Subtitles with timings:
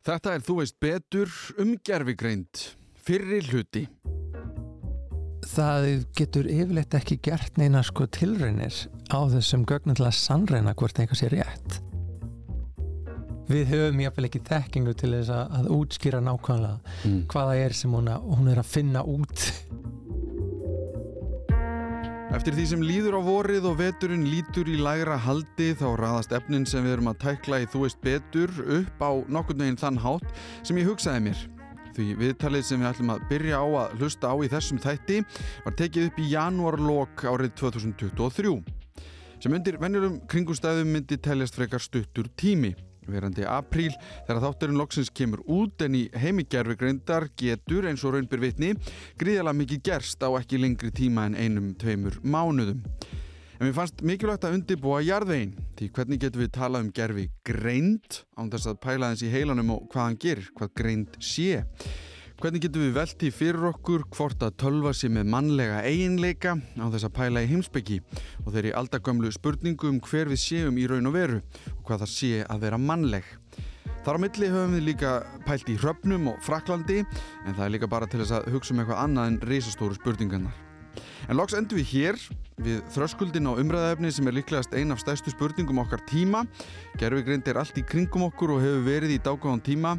[0.00, 2.62] Þetta er þú veist betur um gerfigreind,
[3.04, 3.82] fyrri hluti.
[5.50, 8.76] Það getur yfirleitt ekki gert neina sko tilraunir
[9.12, 11.80] á þessum gögnum til að sannreina hvort eitthvað sé rétt.
[13.50, 17.20] Við höfum jáfnvel ekki þekkingu til þess að, að útskýra nákvæmlega Mm.
[17.32, 19.46] hvaða er sem hún, að, hún er að finna út.
[22.30, 26.62] Eftir því sem líður á vorið og veturinn lítur í lægra haldi þá raðast efnin
[26.68, 30.28] sem við erum að tækla í þú veist betur upp á nokkurn veginn þann hátt
[30.62, 31.40] sem ég hugsaði mér.
[31.96, 35.18] Því viðtalið sem við ætlum að byrja á að hlusta á í þessum þætti
[35.64, 38.54] var tekið upp í janúarlok árið 2023
[39.40, 42.76] sem undir venjulegum kringustæðum myndi teljast frekar stuttur tími
[43.08, 43.92] verandi apríl
[44.26, 48.74] þegar þátturinn loksins kemur út en í heimigerfigreindar getur eins og raunbyr vitni
[49.20, 52.84] gríðalega mikið gerst á ekki lengri tíma en einum, tveimur mánuðum.
[53.60, 58.22] En mér fannst mikilvægt að undibúa jarðvegin því hvernig getum við talað um gerfi greind
[58.40, 61.60] án þess að pæla þess í heilanum og hvað hann gerir, hvað greind sé.
[62.40, 67.04] Hvernig getum við velti fyrir okkur hvort að tölva sé með mannlega eiginleika á þess
[67.04, 67.98] að pæla í heimsbyggi
[68.46, 71.42] og þeirri aldagömlu spurningu um hver við séum í raun og veru
[71.74, 73.28] og hvað það sé að vera mannleg.
[74.06, 75.12] Þar á milli höfum við líka
[75.44, 78.80] pælt í hröfnum og Fraklandi en það er líka bara til þess að hugsa um
[78.80, 80.69] eitthvað annað en reisastóru spurningarnar.
[81.28, 82.20] En loks endur við hér
[82.60, 86.44] við þröskuldin á umræðaefni sem er líklegast ein af stærstu spurningum okkar tíma.
[87.00, 89.94] Gerfigreind er allt í kringum okkur og hefur verið í dágáðan tíma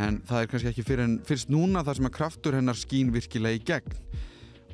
[0.00, 3.12] en það er kannski ekki fyrir en fyrst núna þar sem að kraftur hennar skín
[3.14, 4.00] virkilega í gegn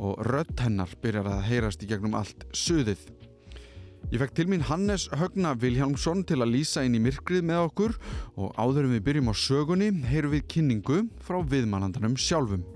[0.02, 3.02] og rödd hennar byrjar að heyrast í gegnum allt suðið.
[4.12, 7.96] Ég fekk til mín Hannes Högna Vilhjálmsson til að lýsa inn í myrkrið með okkur
[8.34, 12.66] og áður en við byrjum á sögunni heyrum við kynningu frá viðmannandanum sjálfum.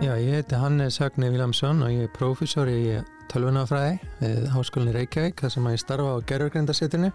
[0.00, 5.42] Já, ég heiti Hannes Högni Viljámsson og ég er prófessor í tölvunafræði við Háskólinni Reykjavík
[5.44, 7.10] þar sem að ég starfa á gerðurgrindasettinu.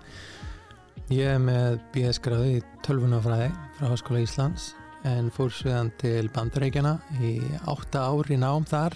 [1.10, 3.48] Ég er með BS-gráði í tölvunafræði
[3.80, 4.68] frá Háskóla Íslands
[5.10, 6.92] en fór sviðan til Bandaríkjana
[7.26, 7.32] í
[7.74, 8.94] átta ári nám þar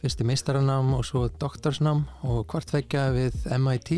[0.00, 3.92] fyrst í meistaranám og svo doktorsnám og kvartveggja við MIT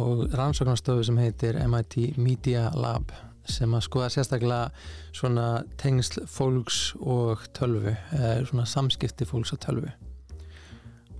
[0.00, 3.12] og rannsóknarstofu sem heitir MIT Media Lab
[3.48, 4.70] sem að skoða sérstaklega
[5.14, 5.46] svona
[5.80, 9.92] tengsl fólks og tölvu, eða svona samskipti fólks og tölvu.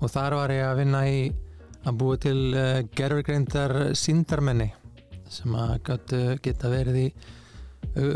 [0.03, 1.23] Og þar var ég að vinna í
[1.83, 4.71] að búa til uh, gerfugreindar síndarmenni
[5.33, 5.79] sem að
[6.45, 7.07] geta verið í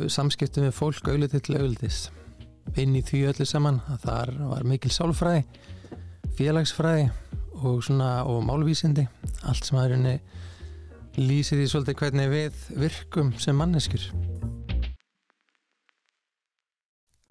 [0.08, 2.00] samskiptum við fólk auðvitað til auðvitaðis
[2.80, 5.44] inn í því öllu saman að þar var mikil sálfræði
[6.36, 7.08] félagsfræði
[7.62, 9.06] og svona og málvísindi
[9.48, 10.14] allt sem að er henni
[11.16, 14.10] lýsir því svolítið hvernig við virkum sem manneskjur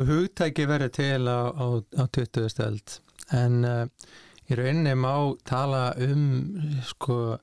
[0.02, 1.66] hugtæki verið til á, á,
[2.02, 2.50] á 20.
[2.52, 2.96] stöld
[3.36, 3.86] en uh,
[4.50, 5.14] í rauninni má
[5.48, 6.26] tala um
[6.86, 7.38] sko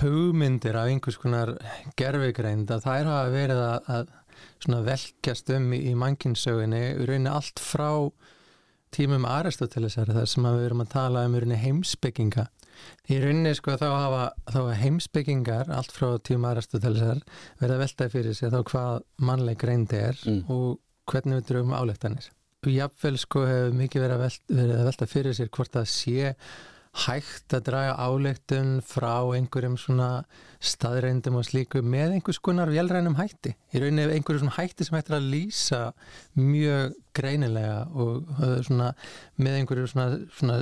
[0.00, 1.54] hugmyndir af einhvers konar
[1.96, 4.12] gerfigreind að þær hafa verið að,
[4.74, 8.10] að velkjast um í, í mannkinsögunni í rauninni allt frá
[8.94, 12.48] tímum Aristotelesar þar sem við erum að tala um heimsbygginga
[13.10, 17.22] í rauninni sko þá hafa, þá hafa heimsbyggingar allt frá tímum Aristotelesar
[17.60, 20.44] verið að veltaði fyrir sig þá hvað mannleg greind er Mm.
[20.48, 20.78] og
[21.10, 22.30] hvernig við dröfum álektanir
[22.64, 25.90] og jafnvel sko hefur mikið verið að, velt, verið að velta fyrir sér hvort það
[25.92, 26.30] sé
[26.94, 30.08] hægt að draga áleiktun frá einhverjum svona
[30.62, 33.50] staðreindum og slíku með einhvers konar velrænum hætti.
[33.74, 35.80] Í rauninni einhverjum svona hætti sem hættir að lýsa
[36.38, 38.30] mjög greinilega og
[38.68, 38.92] svona
[39.42, 40.06] með einhverju svona,
[40.38, 40.60] svona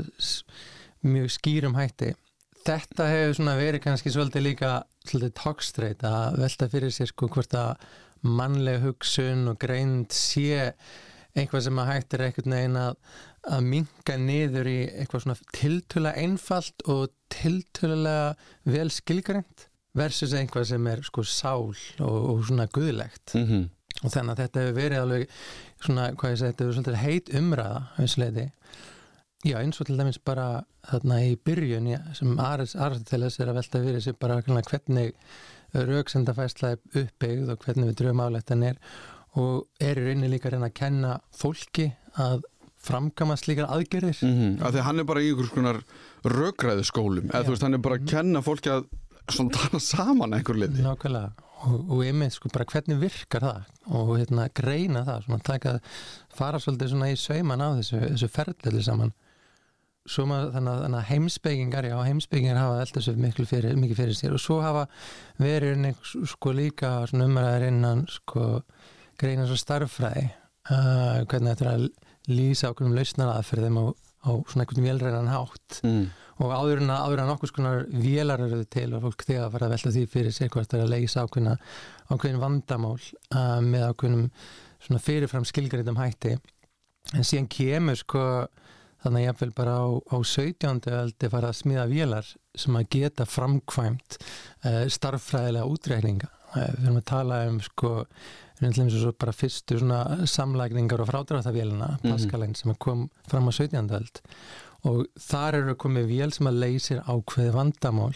[1.02, 2.12] mjög skýrum hætti.
[2.62, 4.72] Þetta hefur svona verið kannski svolítið líka
[5.08, 7.86] svolítið tókstreit að velta fyrir sér sko hvort að
[8.22, 10.70] mannleg hugsun og greind sé
[11.32, 12.96] eitthvað sem að hægt er einhvern veginn að,
[13.56, 18.16] að minka niður í eitthvað svona tiltöla einfalt og tiltöla
[18.68, 19.66] vel skilgreint
[19.98, 23.68] versus einhvað sem er sko sál og, og svona guðlegt Mm -hmm.
[24.04, 25.28] og þannig að þetta hefur verið alveg
[25.80, 28.46] svona, hvað ég segi, þetta hefur svolítið heit umræða hausleiti
[29.44, 33.82] já, eins og til dæmis bara þarna í byrjun já, sem Aristoteles er að velta
[33.82, 35.14] fyrir sig bara hvernig
[35.72, 38.80] rauksendafæsla er uppbyggð og hvernig við dröfum álættan er.
[39.40, 41.88] Og er í rauninni líka að reyna að kenna fólki
[42.20, 42.42] að
[42.82, 44.18] framkama slíkar aðgerðir.
[44.22, 44.64] Mm -hmm.
[44.64, 45.78] Af því að hann er bara í einhvers konar
[46.24, 47.30] rökræðu skólum.
[47.30, 48.84] Eða þú veist, hann er bara að kenna fólki að
[49.30, 51.32] svona tala saman að einhver liði Nákvæmlega.
[51.62, 53.62] Og, og einmitt sko bara hvernig virkar það?
[53.86, 55.78] Og hérna greina það svona taka,
[56.34, 59.12] fara svolítið svona í sauman á þessu, þessu ferðlega saman
[60.08, 64.00] svo maður þannig að, þannig að heimsbyggingar já heimsbyggingar hafa alltaf þessu miklu fyrir, mikið
[64.00, 64.86] fyrir sér og svo hafa
[65.38, 65.84] verið
[66.32, 68.46] sko líka umræðar innan sko
[69.20, 70.24] greina svo starffræði
[70.70, 71.86] uh, hvernig þetta er að
[72.32, 73.84] lýsa ákveðum lausnaraðferðum á,
[74.26, 76.02] á svona einhvern velreinan hátt mm.
[76.42, 79.76] og áður en að, nokkuð skonar vélar eru til og fólk þegar að fara að
[79.76, 81.54] velta því fyrir sér hvort það er að leysa ákveðna,
[82.10, 84.26] ákveðin vandamál uh, með ákveðinum
[84.82, 86.36] svona fyrirfram skilgreitum hætti
[87.12, 88.24] en síðan kemur sko
[89.02, 90.80] þannig að jáfnvel bara á, á 17.
[91.00, 97.00] öldi fara að smíða vélar sem að geta framkvæmt uh, starffræðilega útreikninga uh, við erum
[97.02, 97.92] að tala um sko
[98.62, 102.12] svo bara fyrstu svona samlækningar og frádráðavélina, Mhm.
[102.12, 103.90] Pascalin sem kom fram á 17.
[103.90, 104.20] öld
[104.84, 108.14] og þar eru komið vél sem að leysir ákveði vandamál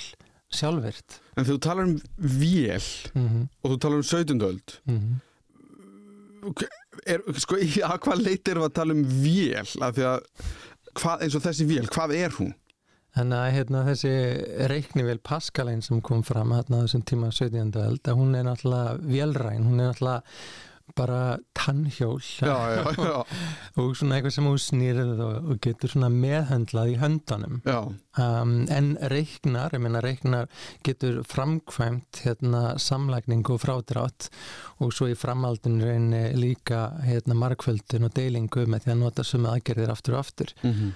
[0.53, 3.49] sjálfvirt En þú talar um vél mm -hmm.
[3.63, 4.41] og þú talar um 17.
[4.43, 4.81] öld
[7.07, 10.21] er, sko, að hvað leit erum við að tala um vél af því að
[10.97, 12.55] hvað, eins og þessi vél, hvað er hún?
[13.17, 14.13] Þannig að hérna, þessi
[14.69, 17.71] reiknivél Pascalin sem kom fram hérna, þessum tíma 17.
[17.81, 20.21] öld að hún er náttúrulega vélræn, hún er náttúrulega
[20.95, 22.21] bara tannhjól.
[22.41, 23.25] Já, já, já,
[23.81, 28.93] og svona eitthvað sem hún snýrið og, og getur svona meðhöndlað í höndanum um, en
[29.13, 30.47] reiknar, ég meina reiknar
[30.87, 34.31] getur framkvæmt hérna samlækning og frádrátt
[34.79, 39.51] og svo í framaldinu reyni líka hérna markvöldun og deilingu með því að nota sumu
[39.53, 40.55] aðgerðir aftur og aftur.
[40.63, 40.95] Mm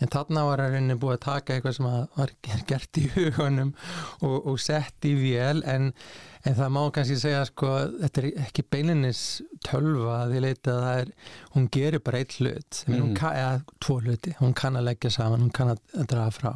[0.00, 2.30] En þarna var að reyni búið að taka eitthvað sem var
[2.70, 3.72] gert í hugunum
[4.24, 5.90] og, og sett í vél en,
[6.48, 9.22] en það má kannski segja sko þetta er ekki beilinnis
[9.66, 11.12] tölva því leita að það er,
[11.56, 12.96] hún gerir bara eitt hlut, mm.
[12.96, 13.12] Mhm.
[13.20, 16.52] kann, eða tvo hluti, hún kann að leggja saman, hún kann að, að draga frá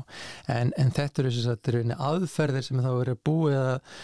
[0.49, 3.95] en, en þetta eru þetta eru aðferðir sem þá eru búið að,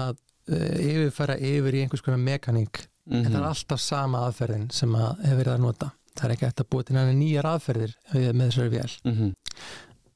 [0.00, 3.22] að uh, yfirfara yfir í einhvers konar mekaník Mhm.
[3.22, 6.46] en það er alltaf sama aðferðin sem að hefur verið að nota það er ekki
[6.50, 7.96] eftir að búið til nýjar aðferðir
[8.32, 9.32] með þessari vél Mhm.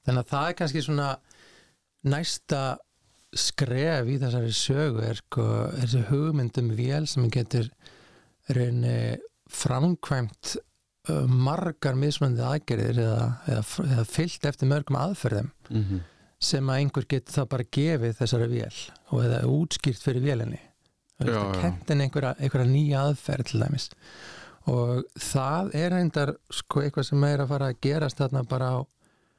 [0.07, 1.09] þannig að það er kannski svona
[2.11, 2.63] næsta
[3.37, 5.45] skref í þessari sögu er sko,
[5.79, 7.69] þessi hugmyndum vél sem getur
[8.51, 9.19] reyni
[9.51, 10.57] framkvæmt
[11.11, 16.01] uh, margar mismunandi aðgerðir eða, eða, eða fyllt eftir mörgum aðferðum Mhm.
[16.41, 18.77] sem að einhver getur þá bara gefið þessari vél
[19.13, 20.59] og eða útskýrt fyrir vélinni
[21.21, 21.61] Já, já.
[21.61, 23.91] kentin einhverja, einhverja nýja aðferð til dæmis
[24.71, 28.79] og það er reyndar sko eitthvað sem er að fara að gerast þarna bara á,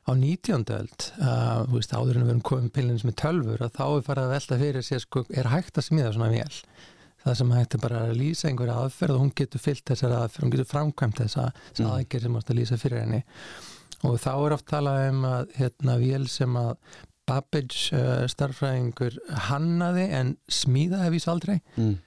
[0.07, 0.65] á 19.
[0.77, 4.07] öld uh, þú veist, áður en við erum komið pillins með tölfur að þá er
[4.09, 6.61] farið að velta fyrir sér sko, er hægt að smíða svona vél
[7.21, 10.43] það sem hægt er bara að lýsa einhverja aðferð og hún getur fyllt þessar aðferð,
[10.47, 11.43] hún getur framkvæmt þessa,
[11.77, 11.91] Mm.
[11.93, 13.19] aðgerð sem ást að lýsa fyrir henni
[14.09, 16.71] og þá er oft talað um að hérna vél sem að
[17.29, 19.19] Babbage uh, starffræðingur
[19.51, 21.99] hannaði en smíðaði vís aldrei Mm.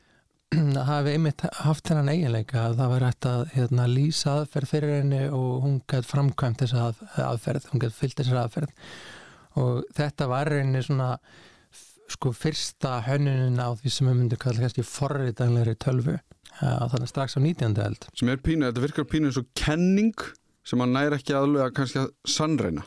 [0.88, 5.22] Hafi einmitt haft þennan eiginleika að það var hægt að hérna, lýsa aðferð fyrir henni
[5.28, 8.92] og hún gætt framkvæmt þessa að, aðferð, hún gætt fyllt þessa aðferð
[9.62, 11.10] og þetta var henni svona
[12.14, 17.38] sko fyrsta hönnunin á því sem við myndum kalla kannski forritanlegri tölvu uh, þannig strax
[17.38, 17.78] á 19.
[17.86, 20.14] eld sem er pínu, þetta virkar pínu eins og kenning
[20.64, 22.84] sem hann næri ekki aðlega kannski að sannreina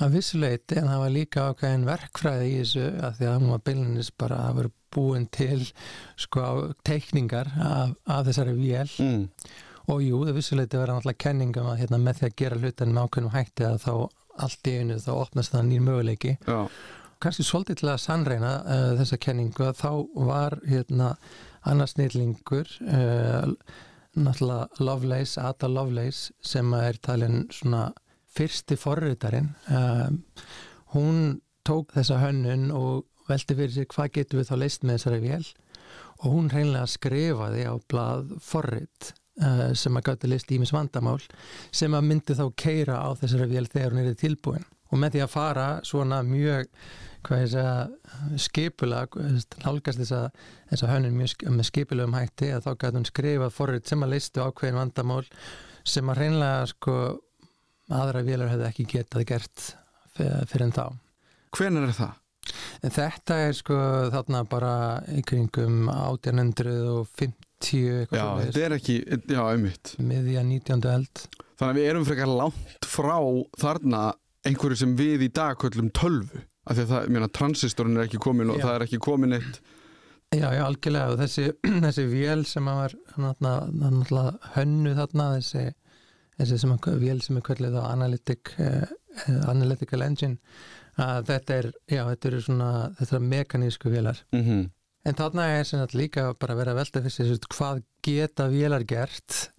[0.00, 3.64] að vissuleiti en það var líka ákveðin verkfræði í þessu að því að hún var
[3.68, 5.66] byllinis bara að vera búin til
[6.20, 8.94] sko teikningar af, af þessari vél.
[9.00, 9.26] Mm.
[9.90, 13.06] og jú, það vissuleiti vera náttúrulega kenningum að hérna, með því að gera hlutin með
[13.06, 13.94] ákveðnum hætti að þá
[14.44, 16.34] allt í einu þá opnast það nýr möguleiki.
[16.46, 16.60] Já,
[17.20, 19.90] kannski svolítið til að sannreina uh, þessa kenningu að þá
[20.30, 21.10] var hérna
[21.68, 23.50] annars nýrlingur uh,
[24.16, 27.90] náttúrulega Lovelace, Ada Lovelace sem er talin svona
[28.30, 30.08] fyrsti forritarinn uh,
[30.94, 35.22] hún tók þessa hönnun og velti fyrir sér hvað getur við þá leist með þessari
[35.24, 35.46] vél
[36.20, 39.12] og hún hreinlega skrifaði á blað forrit
[39.42, 41.20] uh, sem að gæti list ímis vandamál
[41.72, 45.22] sem að myndi þá keira á þessari vél þegar hún er tilbúin og með því
[45.24, 46.66] að fara svona mjög
[47.26, 49.02] hvað ég segja skipula,
[49.62, 50.20] nálgast þessa,
[50.70, 54.12] þessa hönnun mjög sk- með skipulum hætti að þá gæti hún skrifað forrið sem að
[54.14, 55.26] listu ákveðin vandamál
[55.94, 56.96] sem að reynlega sko
[57.90, 59.66] aðra vélar hefði ekki getað gert
[60.16, 60.84] fyrir, en þá.
[61.56, 62.16] hvenær er það?
[62.84, 63.78] En þetta er sko
[64.14, 64.74] þarna bara
[65.14, 68.96] í kringum 1850 eitthvað Já, svoleiðis, þetta er ekki,
[69.34, 70.86] já, einmitt miðja 19.
[70.94, 71.24] eld.
[71.60, 73.18] Þannig að við erum frekar langt frá
[73.60, 74.04] þarna
[74.48, 76.40] einhverju sem við í dag köllum tölvu
[76.70, 78.64] af því að það, meina, transistorinn er ekki komin og Já.
[78.66, 79.60] það er ekki komin eitt
[80.30, 81.44] Já, já, algjörlega og þessi,
[81.84, 85.64] þessi vél sem var náttúrulega hönnu þarna þessi,
[86.38, 88.86] þessi sem vél sem er á analytic, uh,
[89.50, 90.38] analytical engine
[90.98, 94.18] að þetta er, já, þetta eru svona þetta eru mekanísku vélar.
[94.32, 94.70] Mm -hmm.
[95.04, 98.48] en þarna er sem sagt líka bara að vera að velta sem sagt, hvað geta
[98.48, 99.50] vélar gert?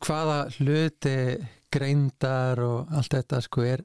[0.00, 3.84] Hvaða hluti greindar og allt þetta sko er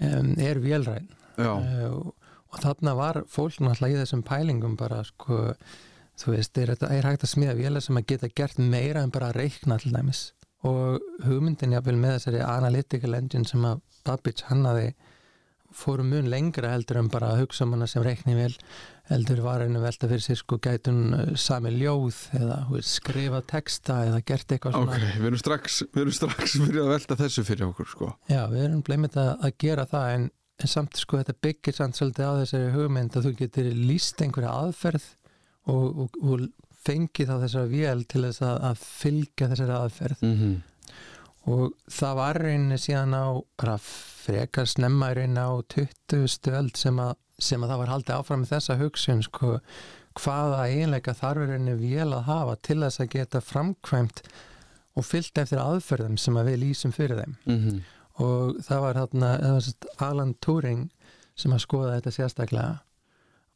[0.00, 1.08] um, er vélræn?
[1.38, 2.14] Uh, og,
[2.52, 5.54] og þarna var fólk náttúrulega í þessum pælingum bara sko
[6.22, 9.10] þú veist, er, þetta- er hægt að smíða vélar sem að geta gert meira en
[9.10, 10.32] bara að reikna til dæmis?
[10.62, 14.92] Og hugmyndin jáfnvel með þessari analytical engine sem að Babbage hannaði
[15.76, 18.52] fórum mun lengra heldur en bara að hugsa um hana sem reikni vel
[19.10, 21.00] heldur var henni velta fyrir sér sko gætun
[21.40, 24.96] sami ljóð eða skrifa texta eða gert eitthvað svona.
[24.96, 28.10] Ok, við erum strax, við erum strax fyrir að velta þessu fyrir okkur sko.
[28.30, 30.26] Já, við erum bleimit að, að gera það en,
[30.62, 34.56] en samt sko þetta byggir samt svolítið á þessari hugmynd að þú getur líst einhverja
[34.64, 35.08] aðferð
[35.72, 36.46] og, og, og
[36.82, 40.22] fengið á þessari vél til þess að, að fylgja þessari aðferð.
[40.26, 40.60] Mm -hmm
[41.50, 43.26] og það var reyni síðan á
[43.82, 46.28] frekar snemma reyni á 20.
[46.30, 49.56] stöld sem að, sem að það var haldið áfram með þessa hugsun sko,
[50.20, 54.22] hvaða einleika þarf reyni vel að hafa til þess að geta framkvæmt
[54.92, 57.82] og fyllt eftir aðferðum sem að við lýsum fyrir þeim mm -hmm.
[58.24, 59.60] og það var hérna
[59.98, 60.90] Alan Turing
[61.34, 62.80] sem að skoða þetta sérstaklega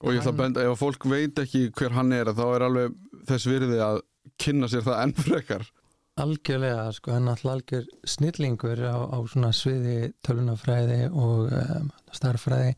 [0.01, 2.97] og ég ætla að benda, ef fólk veit ekki hver hann er þá er alveg
[3.29, 4.01] þess virði að
[4.43, 5.69] kynna sér það enn frekar
[6.17, 12.73] Algjörlega, sko, hann er alltaf algjör snillingur á, á svona sviði tölunafræði og um, starffræði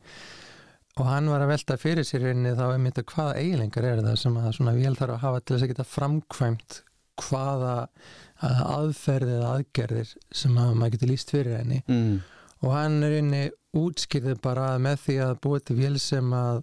[0.98, 4.16] og hann var að velta fyrir sér einni þá er myndið hvaða eiginlengar er það
[4.24, 6.80] sem að svona vél þarf að hafa til þess að geta framkvæmt
[7.28, 7.76] hvaða
[8.78, 12.18] aðferðið aðgerðir sem að maður getur líst fyrir henni mm.
[12.64, 13.42] Og hann er einni
[13.76, 16.62] útskýrðið bara með því að búið til vél sem að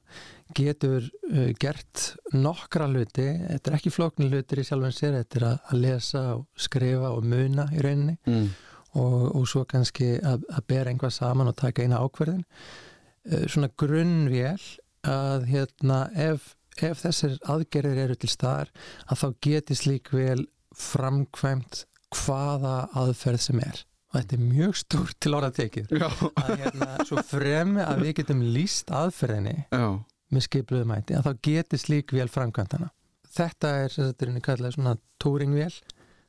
[0.57, 5.47] getur uh, gert nokkra hluti, þetta er ekki flóknir hlutir í sjálfum sér, þetta er
[5.51, 8.17] að, að lesa og skrifa og muna í rauninni.
[8.25, 8.49] Mm.
[8.95, 13.71] og, og svo kannski að, að bera einhvað saman og taka eina ákverðin uh, svona
[13.77, 14.69] grunnvél
[15.05, 18.71] að hérna ef, ef þessir aðgerðir eru til staðar
[19.05, 21.85] að þá geti slík vel framkvæmt
[22.15, 23.83] hvaða aðferð sem er
[24.15, 25.89] og þetta er mjög stórt til orða tekið.
[26.00, 29.88] Að hérna svo fremi að við getum líst aðferðinni Já.
[30.31, 32.89] með skipluðu mæti að þá geti slík vél framkvæmtana.
[33.36, 35.74] Þetta er sérstaklega kallað svona túringvél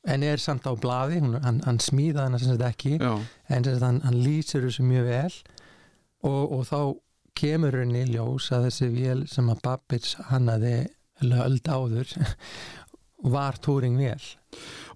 [0.06, 3.12] en er samt á bladi, hann, hann smíða hann sérstaklega ekki Já.
[3.14, 5.40] en sérstaklega hann, hann lýsir þessu mjög vel.
[6.26, 6.80] Og, og þá
[7.36, 10.76] kemur henni ljós að þessi vél sem að Babbage hannaði
[11.22, 12.10] öll áður
[13.32, 14.22] var túringvél.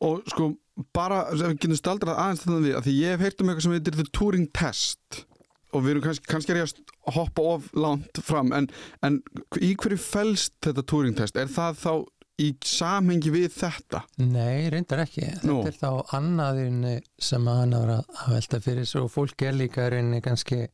[0.06, 0.52] Og sko
[0.96, 3.66] bara, ef við getum staldrað aðeins þetta við, að því ég hef heyrt um eitthvað
[3.66, 5.24] sem heitir the Turing Test
[5.70, 8.70] og við erum kannski, kannski er ég að hoppa of langt fram en,
[9.06, 9.20] en
[9.62, 11.38] í hverju fælst þetta túringtest?
[11.38, 11.92] Er það þá
[12.40, 14.02] í samhengi við þetta?
[14.24, 15.26] Nei, reyndar ekki.
[15.44, 15.60] Nú.
[15.66, 20.22] Þetta er þá annaðinni sem hann ára að velta fyrir svo fólk er líka reyni
[20.24, 20.64] kannski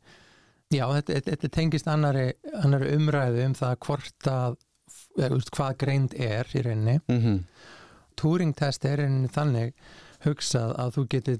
[0.72, 2.30] já, þetta, þetta tengist annari,
[2.62, 4.56] annari umræðu um það hvort að
[5.16, 7.00] hvað greind er í reyni.
[7.08, 7.38] Mm -hmm.
[8.16, 9.72] Túringtest er reyni þannig
[10.24, 11.38] hugsað að þú getur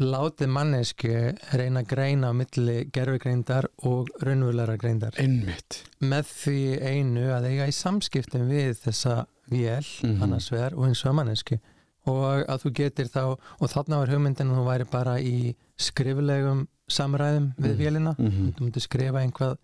[0.00, 1.10] látið mannesku
[1.54, 5.84] reyna að greina á milli gerfugreindar og raunvöldara greindar Einmitt.
[6.02, 10.22] með því einu að eiga í samskiptum við þessa vél mm -hmm.
[10.22, 11.58] annars vegar og eins og mannesku
[12.06, 16.66] og að þú getur þá og þarna var hugmyndin að þú væri bara í skriflegum
[16.88, 17.78] samræðum við Mhm.
[17.78, 18.52] vélina Mm -hmm.
[18.54, 19.56] þú myndir skrifa einhvað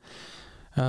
[0.78, 0.86] á,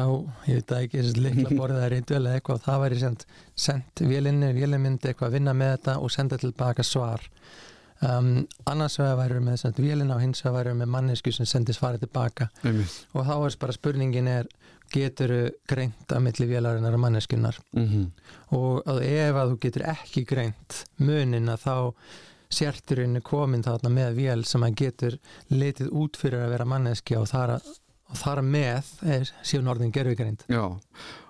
[0.48, 4.54] ég veit það ekki, líkla borðið að reyndu eða eitthvað það væri sendt, sendt vélinni,
[4.58, 7.26] vélin myndi eitthvað að vinna með þetta og senda tilbaka svar
[8.06, 8.32] um,
[8.70, 12.06] annars vegar væri með sendt vélina og hins vegar væri með mannesku sem sendi svarið
[12.06, 12.98] tilbaka Einmitt.
[13.14, 14.50] og þá er bara spurningin er
[14.92, 15.32] getur
[15.72, 18.08] greint að milli vélarinnar og manneskunar Mm -hmm.
[18.58, 21.94] og að ef að þú getur ekki greint munin að þá
[22.52, 25.18] sérturinn komin þarna með vél sem að getur
[25.50, 27.62] litið út fyrir að vera manneski og þar, að,
[28.20, 30.64] þar með er síðan orðin gerfigreind Já,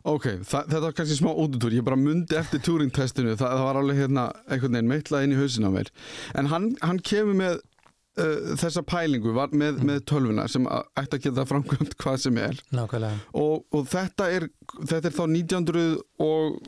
[0.07, 3.81] ok, Þa, þetta var kannski smá útutúr, ég bara mundi eftir túringtestinu, það, það var
[3.81, 5.91] alveg hérna einhvern veginn meitlað inn í hausin á mér.
[6.37, 11.27] En hann, hann kemur með uh, þessa pælingu, var með, með tölvuna sem ætti að
[11.27, 12.63] geta framkvæmt hvað sem er.
[12.75, 13.21] Nákvæmlega.
[13.41, 15.85] Og, og þetta, er, þetta er þá 1900
[16.25, 16.59] og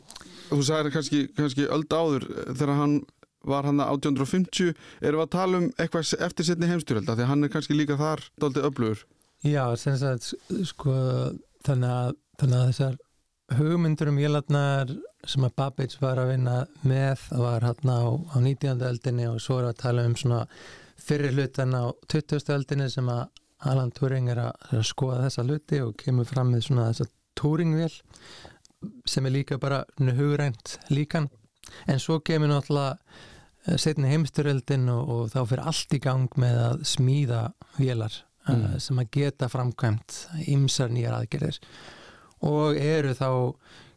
[0.50, 2.98] þú sagðir kannski, kannski öld áður þegar hann
[3.44, 4.72] var hann að 1850
[5.04, 8.22] erum við að tala um eitthvað eftir setni heimstyrölda því hann er kannski líka þar
[8.40, 9.02] daldið öflugur
[9.44, 10.30] Já, sagt,
[10.64, 10.94] sko,
[11.66, 12.94] þannig að, þannig að þessar
[13.58, 14.94] hugmyndur um vélarnar
[15.28, 18.80] sem að Babbage var að vinna með var hann á, á 19.
[18.88, 20.40] öldinni og svo er að tala um svona
[21.00, 22.40] fyrir hlutan á 20.
[22.56, 23.26] öldinni sem að
[23.68, 27.10] Alan Turing er að, er að skoða þessa hluti og kemur fram með svona þessa
[27.40, 27.94] Turingvél
[29.08, 29.84] sem er líka bara
[30.16, 31.28] hugrænt líkan
[31.88, 36.86] en svo kemur náttúrulega setni heimsturöldin og, og þá fyrir allt í gang með að
[36.88, 37.42] smíða
[37.76, 38.64] vélar Mm.
[38.64, 40.18] uh, sem að geta framkvæmt
[40.52, 41.60] ymsar nýjar aðgerðir
[42.44, 43.30] og eru þá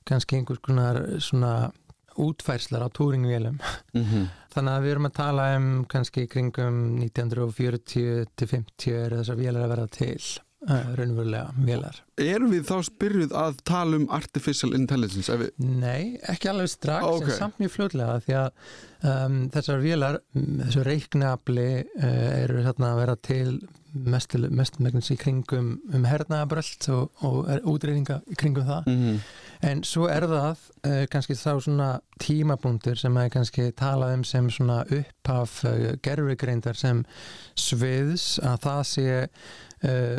[0.08, 1.72] kannski einhvers konar svona
[2.18, 3.60] útfærslar á túringvélum
[3.94, 4.28] mm -hmm.
[4.54, 9.64] þannig að við erum að tala um kannski kringum 1940 til 50 er þessar vélar
[9.64, 10.22] að verða til
[10.70, 15.30] uh, raunverulega vélar Erum við þá spyrjuð að tala um artificial intelligence?
[15.38, 15.52] Við...
[15.62, 17.28] Nei, ekki alveg strax Ok.
[17.28, 18.48] en samt mjög fljótlega því að
[19.06, 23.52] um, þessar vélar, þessu reiknafli uh, eru þarna að vera til
[23.98, 29.22] mestmægnins í kringum um hernaðabröld og, og útreyninga í kringum það mm -hmm.
[29.70, 31.90] en svo er það uh, kannski þá svona
[32.22, 37.06] tímabúndur sem er kannski talað um sem svona upphaf uh, gerfugreindar sem
[37.56, 39.30] sviðs að það sé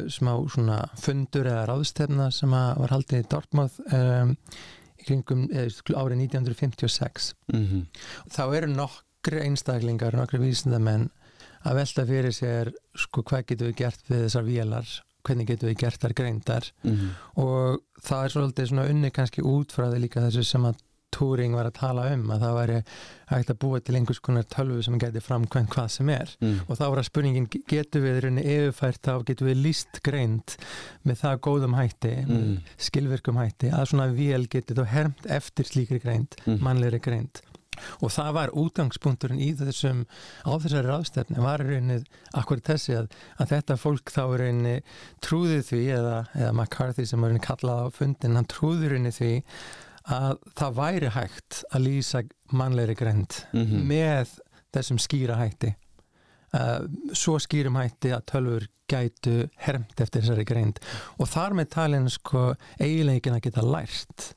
[0.09, 4.35] smá svona fundur eða ráðstefna sem var haldið í Dortmouth um,
[4.99, 7.85] í kringum árið 1956 mm -hmm.
[8.29, 11.11] þá eru nokkri einstaklingar, nokkri vísindamenn
[11.65, 14.89] að velta fyrir sér sko hvað getur við gert við þessar vélar
[15.25, 17.11] hvernig getur við gert þar greindar mm -hmm.
[17.43, 20.77] og það er svolítið unni kannski útfraði líka þessu sem að
[21.15, 22.79] Turing var að tala um að það væri
[23.31, 26.59] hægt að búa til einhvers konar tölvu sem getur framkvæmt hvað sem er mm.
[26.69, 30.57] og þá var að spurningin getur við rauninni yfirfært þá getur við líst greind
[31.09, 32.57] með það góðum hætti Mm.
[32.77, 36.59] skilvirkum hætti að svona vél getur þá hermt eftir slíkri greind Mm.
[36.65, 37.41] mannlegri greind
[38.03, 40.01] og það var útgangspunkturinn í þessum
[40.43, 42.01] á þessari ráðstefni var í rauninni
[42.35, 43.07] akkur þessi að,
[43.39, 44.73] að þetta fólk þá í rauninni
[45.23, 48.91] trúði því eða, eða McCarthy sem var í rauninni kallað á fundin hann trúði í
[48.97, 49.31] rauninni því
[50.09, 52.23] að það væri hægt að lýsa
[52.53, 53.83] mannlegri greind Mhm.
[53.89, 54.39] með
[54.75, 55.75] þessum skýra hætti.
[56.55, 60.79] Uh, svo skýrum hætti að tölfur gætu hermt eftir þessari greind.
[61.21, 64.31] Og þar með talin sko eiginleikin að geta lært.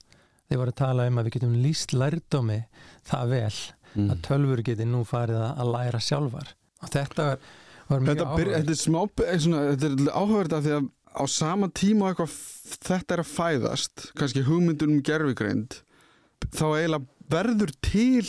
[0.49, 2.65] Þeir voru að tala um að við getum líst lærdómi
[3.07, 3.59] það vel
[3.95, 4.09] Mm.
[4.11, 6.47] að tölfur geti nú farið að læra sjálfar.
[6.81, 7.37] Og þetta var,
[7.89, 11.70] var mjög Þetta, byr, þetta er smá eh, er áhugavert af því að á sama
[11.75, 12.36] tíma eitthvað
[12.88, 15.82] þetta er að fæðast kannski hugmyndun um gerfigreind
[16.50, 18.27] þá eiginlega verður til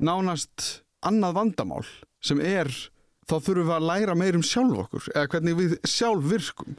[0.00, 1.84] nánast annað vandamál
[2.24, 2.70] sem er
[3.30, 6.78] þá þurfum við að læra meir um sjálf okkur eða hvernig við sjálf virkum.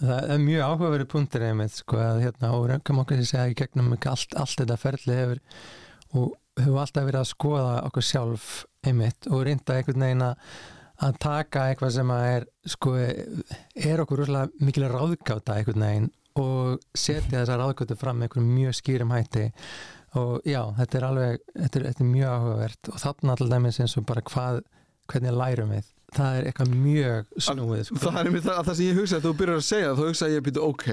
[0.00, 3.56] Það er mjög áhugaverið punktur einmitt sko að hérna og röngum okkur sem segja í
[3.58, 5.40] gegnum allt, allt þetta ferli hefur
[6.16, 8.46] og hefur alltaf verið að skoða okkur sjálf
[8.86, 10.46] einmitt og reynda einhvern veginn að
[11.00, 17.40] að taka eitthvað sem er sko er okkur rosalega mikil ráðgáta einhvern veginn og setja
[17.40, 19.46] þessa ráðgátu fram með einhverjum mjög skýrum hætti.
[20.20, 22.90] Og já, þetta er alveg þetta er, þetta er mjög áhugavert.
[22.90, 24.60] Og þarna alltaf dæmis eins og bara hvað
[25.10, 25.88] hvernig lærum við?
[26.10, 28.00] Það er eitthvað mjög snúið sko.
[28.02, 30.30] það er einmitt það, það sem ég hugsa að þú byrjar að segja þá hugsa
[30.30, 30.86] ég að býta ok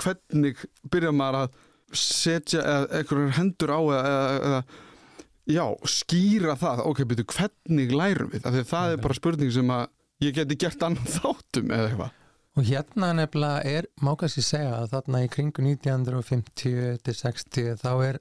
[0.00, 0.62] hvernig
[0.94, 1.58] byrjar maður að
[2.00, 4.62] setja einhverjar hendur á eða, eða
[5.50, 9.52] já, skýra það ok, býtu, hvernig lærum við af því að það er bara spurning
[9.54, 9.86] sem að
[10.24, 12.20] ég geti gert annan þáttum eða eitthvað
[12.54, 17.88] Og hérna nefnilega er, má kannski segja að þarna í kringu 1950 til 60 þá
[18.06, 18.18] er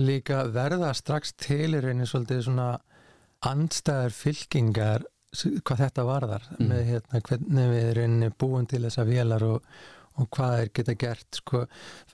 [0.00, 2.68] líka verða strax til í rauninni svolítið svona
[3.44, 5.04] andstæðar fylkingar
[5.64, 6.68] hvað þetta varðar Mm.
[6.70, 9.62] með hérna hvernig við rauninni búum til þessa vélar og,
[10.20, 11.62] og hvað er geta gert sko.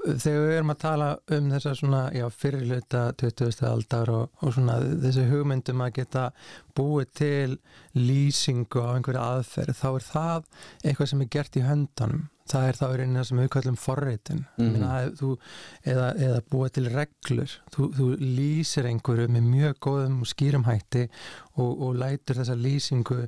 [0.04, 3.66] þegar við erum að tala um þessa svona, já, fyrirluta 20.
[3.66, 6.28] aldar og, og svona þessi hugmyndum að geta
[6.78, 7.58] búið til
[7.98, 10.50] lýsingu á einhverja aðferð þá er það
[10.84, 14.38] eitthvað sem er gert í höndanum það er þá rauninni það sem við kallum forritin
[14.56, 14.78] Mhm.
[14.78, 15.16] mm.
[15.18, 15.32] þú,
[15.84, 21.08] eða, eða búið til reglur þú, þú lýsir einhverju með mjög góðum og skýrum hætti
[21.58, 23.20] og, og lætur þessa lýsingu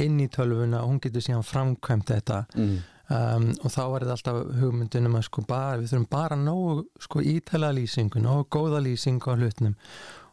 [0.00, 2.78] inn í tölvuna og hún getur síðan framkvæmt þetta mm.
[3.12, 7.22] Um, og þá er þetta alltaf hugmyndunum að sko bara, við þurfum bara nógu sko
[7.34, 9.74] ítala lýsingu, nógu góða lýsingu á hlutnum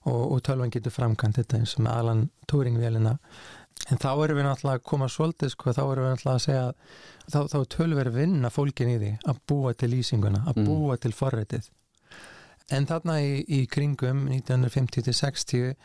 [0.07, 3.17] og, og tölvan getur framkvæmt þetta eins og með Alan Turing-vélina
[3.89, 6.63] en þá erum við náttúrulega að koma svolítið sko, þá erum við náttúrulega að segja
[7.31, 10.65] þá, þá er tölver vinna fólkin í því að búa til lýsinguna, að Mm.
[10.67, 11.69] búa til forritið
[12.75, 15.75] en þarna í, í kringum 1950-60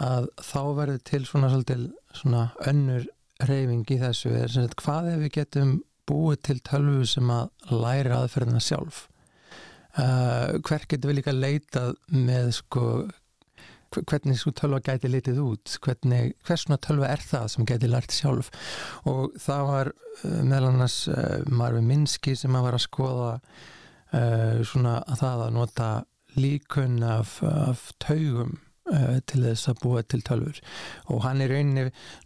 [0.00, 1.82] að þá verður til svona svolítið
[2.16, 3.06] svona önnur
[3.48, 5.74] reyfing í þessu er hvað ef við getum
[6.10, 9.06] búið til tölvu sem að læra aðferðina sjálf.
[9.98, 12.84] Uh, hver getur við líka leitað með sko
[13.90, 15.72] hver- hvernig svo tölva gæti litið út?
[15.82, 18.52] Hvernig, hvers svona tölva er það sem gæti lært sjálf?
[19.10, 24.62] Og það var uh, meðal annars uh, Marvin Minsky sem að var að skoða uh,
[24.62, 25.90] svona að það að nota
[26.38, 28.60] líkun af, af taugum
[29.30, 30.58] til þess að búa til tölfur
[31.14, 31.84] og hann í rauninni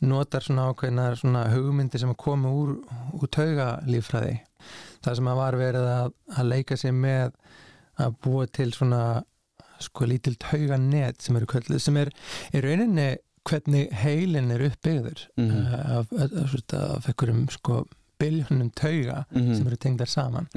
[0.08, 2.74] notar svona ákveðnar svona hugmyndir sem að koma úr,
[3.18, 4.38] úr taugalífræði
[5.04, 7.34] það sem að var verið að, að leika sér með
[8.00, 9.02] að búa til svona
[9.84, 12.10] sko lítil tauganet sem eru kölluð sem er
[12.56, 13.08] í rauninni
[13.44, 15.58] hvernig heilin er uppbyggður Mhm.
[15.60, 16.32] uh, af, af,
[16.72, 17.82] af, einhverjum sko
[18.18, 19.54] biljónum tauga Mhm.
[19.58, 20.48] sem eru tengdar saman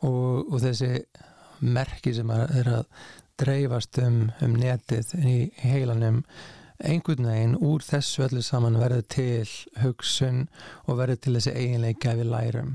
[0.00, 1.04] og, og þessi
[1.60, 2.84] merki sem er að
[3.40, 6.22] dreifast um, um netið í heilanum
[6.84, 9.48] einhvern veginn úr þessu öllu saman verður til
[9.82, 10.42] hugsun
[10.86, 12.74] og verður til þessi eiginleika við lærum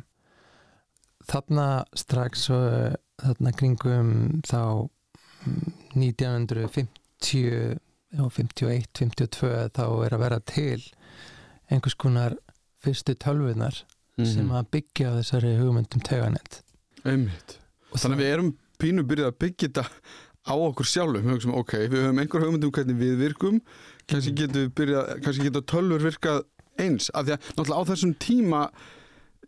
[1.29, 2.47] þarna strax
[3.21, 4.11] þarna kringum
[4.47, 4.61] þá
[5.45, 5.71] mm,
[6.01, 7.77] 1950
[8.19, 10.81] og 51, 52 þá er að vera til
[11.71, 12.35] einhvers konar
[12.83, 13.83] fyrstu tölvunar
[14.17, 14.25] Mhm.
[14.33, 16.01] sem að byggja þessari hugmyndum
[17.05, 17.57] Einmitt.
[17.95, 18.49] Þannig að við erum
[18.81, 19.85] pínu byrjað að byggja þetta
[20.47, 23.59] á okkur sjálfum, hugsaum, ok, við höfum einhver hugmynd um hvernig við virkum,
[24.09, 24.33] kannski
[24.77, 26.41] byrjað, kannski geta tölvur virkað
[26.81, 28.61] eins, af því að náttúrulega á þessum tíma,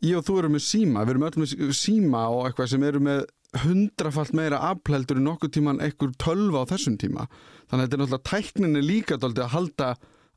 [0.03, 3.01] ég og þú erum með síma, við erum öll með síma og eitthvað sem eru
[3.03, 3.23] með
[3.63, 7.27] hundrafalt meira afpleldur en nokkuð tíman einhver tölva á þessum tíma,
[7.69, 9.89] þannig að þetta er náttúrulega tækninni líka dálítið að halda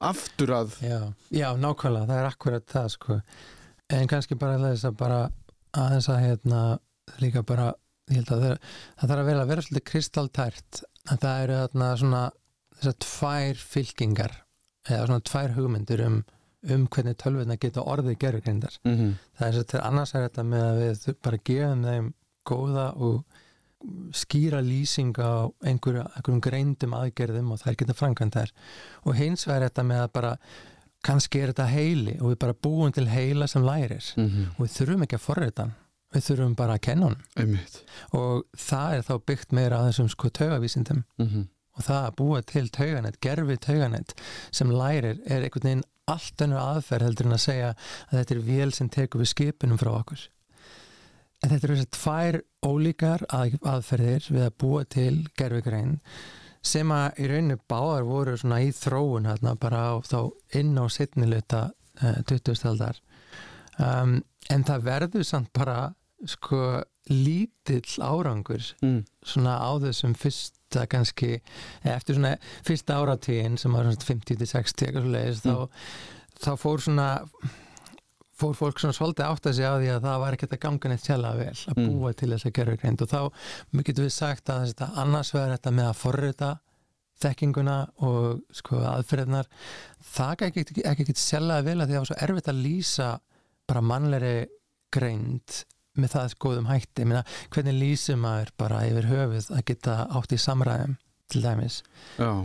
[0.06, 0.98] aftur að, Já,
[1.32, 3.20] já, nákvæmlega, það er akkurat það sko.
[3.96, 5.20] en kannski bara þess að bara
[5.76, 6.62] aðeins að hérna
[7.22, 7.70] líka bara,
[8.10, 8.56] ég held að það,
[9.02, 12.22] þarf að vera að vera svolítið kristaltært að það eru þarna svona
[12.76, 14.36] þessar tvær fylkingar
[14.86, 16.20] eða svona tvær hugmyndir um,
[16.70, 19.16] um hvernig tölvuna geta orðið gerðugrindar mm -hmm.
[19.38, 22.12] það er svo til annars er þetta með að við bara gefum þeim
[22.46, 23.42] góða og
[24.16, 28.52] skýra lýsing á einhverju, einhverjum greindum aðgerðum og þær geta framkvæmt þær.
[29.04, 30.32] Og hins vegar er þetta með að bara
[31.06, 34.06] kannski er þetta heili og við bara búum til heila sem lærir.
[34.56, 35.76] Og við þurfum ekki að forrita hann
[36.16, 37.82] við þurfum bara að kenna einmitt,
[38.16, 41.48] og það er þá byggt meira að þessum sko taugavísindum mm -hmm.
[41.76, 44.16] og það að búa til tauganett, gerfi tauganett
[44.50, 48.46] sem lærir er einhvern veginn allt önnur aðferð heldur en að segja að þetta er
[48.46, 50.26] vél sem tekur við skipunum frá okkur
[51.42, 55.96] en þetta eru þessar tvær ólíkar að, aðferðir við að búa til gerfigrein
[56.66, 60.84] sem að í rauninu báðar voru svona í þróun hérna bara á, þá inn á
[60.90, 61.62] setniluta
[62.02, 62.64] uh, 20.
[62.70, 62.98] aldar
[63.78, 64.18] um,
[64.50, 65.78] en það verður samt bara
[66.24, 66.60] sko
[67.12, 69.02] lítill árangur mm.
[69.22, 71.36] svona á þessum fyrsta kannski,
[71.84, 72.32] eftir svona
[72.66, 75.52] fyrsta áratíðin sem var svona 50-60 eitthvað svo leiðis, Mm.
[75.52, 75.68] þá,
[76.42, 77.08] þá fór svona
[78.36, 80.88] fór fólk svona svolítið átt að segja á því að það var ekkert að ganga
[80.92, 81.86] neitt sjálfa vel að Mm.
[81.94, 83.20] búa til þess að gera greind og þá
[83.86, 86.50] getum við sagt að þetta annars vegar þetta með að forrita
[87.22, 89.46] þekkinguna og sko aðferðnar
[90.04, 93.08] það ekki ekki sjálfa vel að því að það var svo erfitt að lýsa
[93.66, 94.34] bara mannlegri
[94.92, 95.62] greind
[96.00, 100.34] með það skoðum hætti, ég meina hvernig lýsum maður bara yfir höfuð að geta átt
[100.36, 100.96] í samræðum
[101.32, 101.80] til dæmis?
[102.18, 102.44] Uh,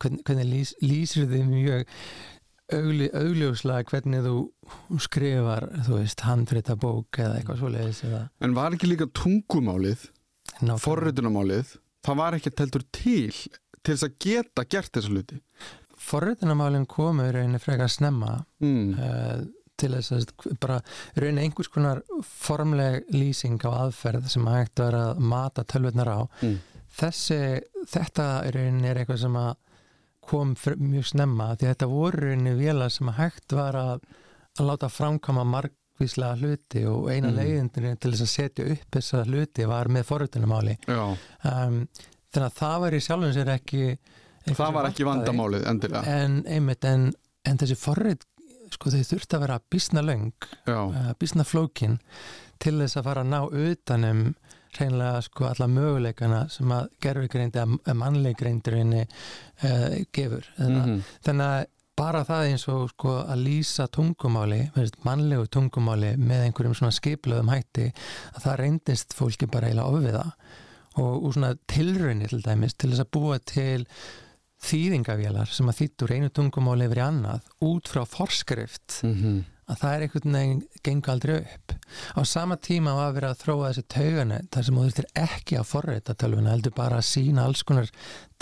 [0.00, 1.84] hvernig, hvernig lýs, lýsir þið mjög
[2.72, 8.24] augli, augljóslega hvernig þú skrifar þú veist, handrita bók eða eitthvað svoleiðis eða?
[8.44, 10.08] En var ekki líka tungumálið
[10.82, 13.34] forritunamálið, það var ekki teltur til
[13.82, 15.40] til þess að geta gert þessa hluti?
[16.02, 18.40] Forritunarmálinn komu í rauninni frekar snemma.
[18.62, 18.94] Mm.
[18.98, 19.42] uh,
[19.82, 20.78] til þess að bara
[21.18, 26.56] rauninni einhvers konar formleg lýsing á aðferð sem hægt var að mata tölvurnar á Mm.
[26.98, 27.40] þessi,
[27.88, 29.52] þetta rauninni er eitthvað sem að
[30.22, 34.02] kom mjög snemma því að þetta voru í rauninni vélar sem að hægt var að,
[34.60, 37.34] að láta framkama margvíslega hluti og eina Mm.
[37.34, 37.40] mm.
[37.40, 41.02] leiðindin til þess að setja upp þessa hluti var með forritunamáli já,
[41.50, 41.80] um,
[42.32, 43.82] þannig að það var í sjálfum sér ekki
[44.52, 47.08] það var ekki vandamálið endilega en einmitt en,
[47.46, 48.24] en þessi forrit
[48.74, 51.98] sko þau þurfti að vera bísna löng uh, bísna flókin
[52.62, 54.24] til þess að fara að ná utanum
[54.72, 59.06] hreinlega sko alla möguleikana sem að gerfigreind eða mannleikreindurinn uh,
[60.14, 60.48] gefur.
[60.56, 61.70] Þannig, mm mm þannig að
[62.02, 64.62] bara það eins og sko að lýsa tungumáli
[65.04, 67.90] mannlegu tungumáli með einhverjum svona skiplöðum hætti
[68.32, 70.24] að það reyndist fólki bara eiginlega ofviða.
[71.02, 73.86] Og úr svona tilraunir til dæmis til þess að búa til
[74.62, 79.40] þýðingavélar sem að þýttur einu tungumáli yfir í annað út frá forskrift -hmm.
[79.72, 81.74] að það er einhvern veginn gengur aldrei upp
[82.18, 85.68] á sama tíma var verið að þróa þessi tauganu þar sem þú þurftir ekki að
[85.70, 87.90] forrita tölvuna heldur bara að sína alls konar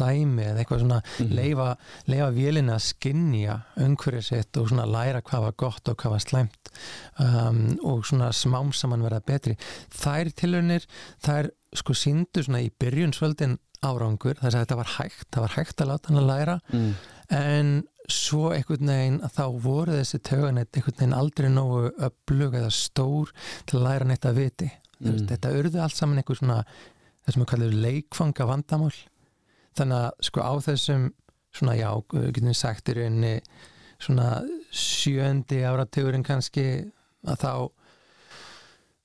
[0.01, 1.35] dæmi eða eitthvað svona Mhm.
[1.35, 6.11] leifa, leifa vélinni að skinja umhverju sitt og svona læra hvað var gott og hvað
[6.11, 6.71] var slæmt
[7.19, 9.57] um, og svona smám saman verða betri
[9.91, 10.87] þær tilhörnir,
[11.23, 15.57] þær sko síndu svona í byrjun svöldin árangur, þess að þetta var hægt það var
[15.57, 16.91] hægt að láta hann að læra mm.
[17.39, 17.73] en
[18.11, 23.33] svo einhvern veginn þá voru þessi tauganett einhvern veginn aldrei nógu öflug eða stór
[23.71, 25.23] til að læra neitt að viti Mm.
[25.31, 26.59] þetta urðu allt saman einhver svona
[27.25, 28.93] þessum að kallar leikfanga vandamál
[29.79, 31.07] þannig að sko á þessum
[31.57, 33.31] svona já, við getum sagt í rauninni
[34.01, 34.27] svona
[34.77, 36.67] sjöndi áratugurinn kannski
[37.25, 37.53] að þá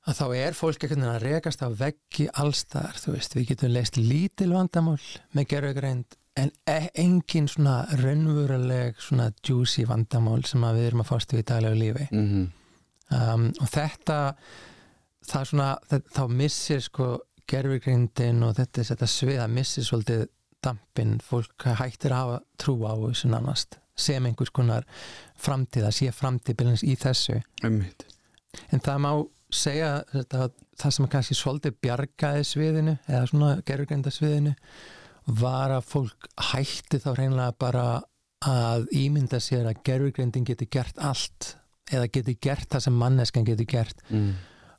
[0.05, 3.97] að þá er fólk veginn að rekast á veggi allstaðar, þú veist, við getum leist
[3.97, 4.99] lítil vandamál
[5.33, 11.11] með gerðugreind en e engin svona raunveruleg svona juicy vandamál sem að við erum að
[11.13, 12.07] fást við í daglegu lífi.
[12.11, 12.45] Mm
[13.13, 14.19] um, og þetta
[15.25, 17.09] það svona, það, þá missir sko
[17.49, 20.27] gerfugreindin og þetta, þetta sviða missir svolítið
[20.65, 24.87] dampin, fólk hættir að hafa trú á þessu nánast sem einhvers konar
[25.39, 27.37] framtíð að sé framtíð í þessu.
[27.63, 28.07] Einmitt.
[28.71, 29.11] en það má
[29.55, 30.49] segja þetta,
[30.81, 34.55] það sem kannski svolítið bjargaði sviðinu eða svona gerfugreinda sviðinu
[35.41, 37.85] var að fólk hætti þá reynlega bara
[38.45, 41.55] að ímynda sér að gerfugreindin geti gert allt
[41.93, 44.03] eða getur gert það sem manneskan getur gert.
[44.09, 44.35] Mm.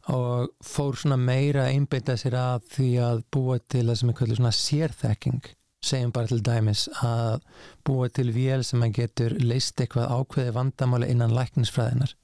[0.06, 4.16] og fór svona meira að einbeita sér að því að búa til það sem er
[4.20, 5.48] kvöldur svona sérþekking.
[5.86, 7.40] Segjum bara til dæmis að
[7.86, 12.14] búa til vél sem að getur leist eitthvað ákveði vandamáli innan læknisfræðinar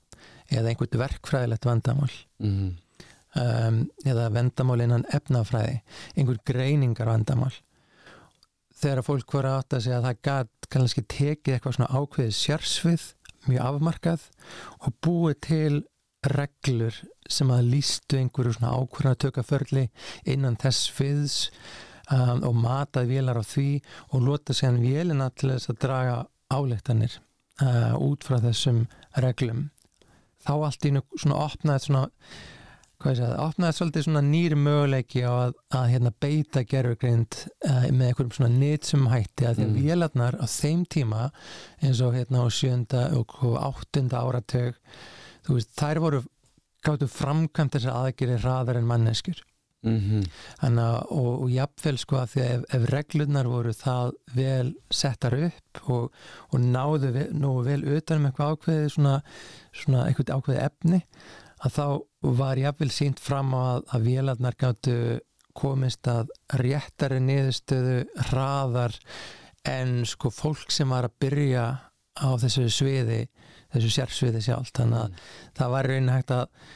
[0.53, 2.13] eða einhvert verkfræðilegt vandamál.
[2.43, 2.73] Mm.
[3.41, 5.79] um, eða vandamál innan efnafræði
[6.17, 7.55] einhver greiningar vandamál
[8.83, 13.07] þegar fólk voru að átta sig að það gæt kannski tekið eitthvað svona ákveðið sérsvið
[13.49, 14.27] mjög afmarkað
[14.81, 15.81] og búið til
[16.33, 16.99] reglur
[17.31, 19.87] sem að lístu einhverju svona ákveðna tökaförli
[20.31, 21.37] innan þess fiðs
[22.13, 23.69] um, og matað vélar á því
[24.13, 26.17] og lota sér vélina til þess að draga
[26.53, 27.19] áleiktanir
[27.65, 28.85] uh, út frá þessum
[29.25, 29.69] reglum
[30.47, 32.03] þá allt í svona opnaði svona
[33.03, 37.87] hvað ég segja, opnaði svolítið svona nýri möguleiki á að, að hérna, beita gerfugrind uh,
[37.91, 39.81] með einhverjum svona nýtsum hætti að því að Mm.
[39.83, 41.23] vélarnar á þeim tíma
[41.83, 44.79] eins og hérna á sjönda og áttunda áratug
[45.47, 46.23] þú veist, þær voru
[46.87, 49.43] gáttu framkvæmt þessar aðgeri hraðar en manneskjur
[49.83, 50.23] Mm
[50.61, 54.73] Þannig að, og, og jafnvel sko að því að ef, ef reglurnar voru það vel
[54.95, 56.13] settar upp og,
[56.51, 59.17] og náðu ve, nógu vel utanum eitthvað ákveði svona,
[59.73, 61.03] svona eitthvað ákveði efni
[61.63, 61.87] að þá
[62.43, 64.97] var jafnvel sínt fram að, að vélarnar gáttu
[65.53, 66.31] komist að
[66.63, 67.97] réttari niðurstöðu
[68.31, 68.95] hraðar
[69.69, 71.67] en sko fólk sem var að byrja
[72.23, 73.25] á þessu sviði
[73.73, 75.27] þessu sérsviði sjálf þannig að
[75.59, 76.73] það var raunin hægt að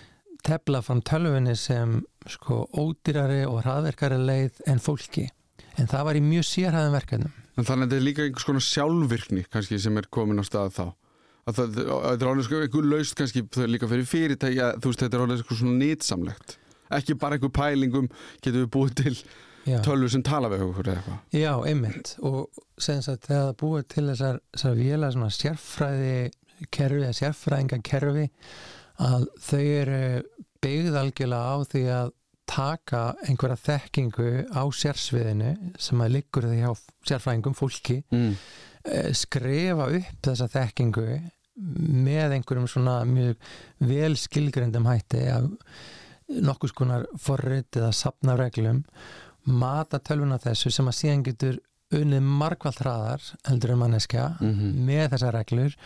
[0.47, 1.99] tefla fram tölfunni sem
[2.31, 5.27] sko ódýrari og hraðverkari leið en fólki.
[5.77, 7.35] En það var í mjög sérhæðum verkefnum.
[7.57, 10.77] En þannig að þetta er líka einhvers konar sjálfvirkni kannski sem er komin á stað
[10.77, 10.87] þá.
[11.47, 15.03] Að það, það er alveg sko einhver laust kannski líka fyrir fyrirtæki að þú veist
[15.05, 16.57] þetta er alveg eitthvað svona nýtsamlegt
[16.95, 18.09] ekki bara einhver pælingum
[18.41, 19.15] getum við búið til
[19.67, 21.21] Já, tölvu sem tala við okkur eða eitthvað?
[21.35, 22.15] Já einmitt.
[22.23, 26.17] Og sagt þegar það búið til þessar, þessar vélar svona sérfræði
[26.73, 28.27] kerfi eða sérfræðinga kerfi
[29.03, 30.03] að þau eru
[30.62, 32.14] byggð algjörlega á því að
[32.47, 36.71] taka einhverja þekkingu á sérsviðinu sem að liggur því hjá
[37.11, 38.33] sérfræðingum fólki mm.
[38.87, 41.07] eh, skrifa upp þessa þekkingu
[41.57, 43.40] með einhverjum svona mjög
[43.88, 45.49] vel skilgrendum hætti af
[46.27, 48.85] nokkus konar forrit eða sapna reglum
[49.47, 51.59] mata tölvuna þessu sem að síðan getur
[51.95, 55.77] unnið margvalt hraðar heldur en manneskja Mm með þessar reglur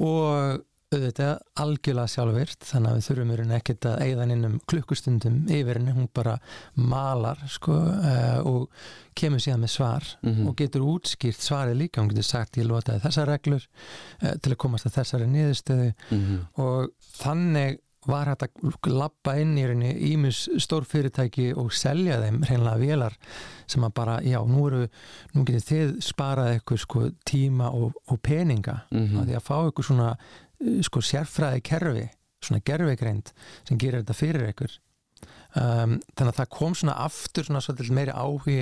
[0.00, 0.60] og
[0.94, 5.78] auðvitað algjörlega sjálfvirt þannig að við þurfum rauninni ekkert að eigðan inn um klukkustundum yfir
[5.78, 6.32] henni, hún bara
[6.74, 8.64] malar sko uh, og
[9.18, 10.48] kemur síðan með svar Mhm.
[10.50, 13.68] og getur útskýrt svarið líka, hún getur sagt ég lotaði þessar reglur
[14.22, 16.42] uh, til að komast að þessari niðurstöðu Mhm.
[16.58, 16.90] og
[17.22, 22.80] þannig var hægt að lappa inn í rauninni ímus stór fyrirtæki og selja þeim hreinlega
[22.80, 23.14] vélar
[23.68, 24.86] sem að bara, já, nú eru
[25.36, 29.20] nú getið þið sparað eitthvað sko tíma og, og peninga Mhm.
[29.20, 30.16] að því að fá eitthvað svona
[30.86, 32.06] sko sérfræði kerfi,
[32.44, 33.32] svona gerfigreind
[33.68, 34.74] sem gerir þetta fyrir ykkur.
[35.56, 38.58] Um, þannig að það kom svona aftur svona svolítið meiri áhugi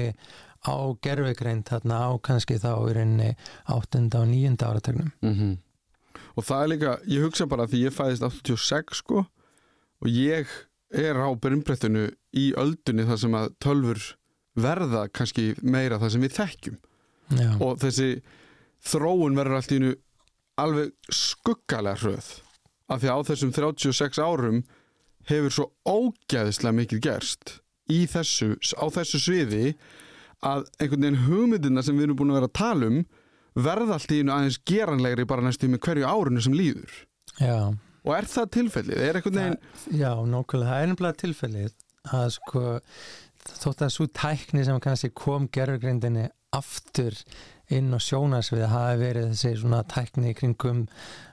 [0.66, 3.28] á gerfigreind þarna á kannski þá í rauninni
[3.70, 5.58] áttunda og níunda áratögnum Mhm.
[6.36, 9.18] og það er líka, ég hugsa bara því ég fæðist 86 sko
[10.00, 10.48] og ég
[10.90, 14.02] er á brimbrettinu í öldunni þar sem að tölfur
[14.56, 16.78] verða kannski meira það sem við þekkjum.
[17.38, 18.22] Já, og þessi
[18.88, 19.94] þróun verður allt í einu
[20.58, 22.28] alveg skuggalega hröð
[22.88, 24.60] af því að á þessum 36 árum
[25.28, 27.58] hefur svo ógæðislega mikið gerst
[27.92, 29.72] í þessu, á þessu sviði
[30.44, 32.98] að einhvern veginn hugmyndina sem við erum búin að vera að tala um
[33.58, 36.92] verða allt í einu aðeins geranlegri bara næstu með hverju árunu sem líður.
[37.40, 37.74] Já.
[38.06, 39.02] Og er það tilfellið?
[39.02, 39.56] Er veginn
[39.98, 41.74] Já, nákvæmlega, það er ennblega tilfellið
[42.18, 42.62] að sko
[43.58, 47.16] þótt að svo tækni sem kannski kom gerðurgrindinni aftur
[47.74, 50.84] inn á sjónarsvið hafi verið þessi svona tækni kringum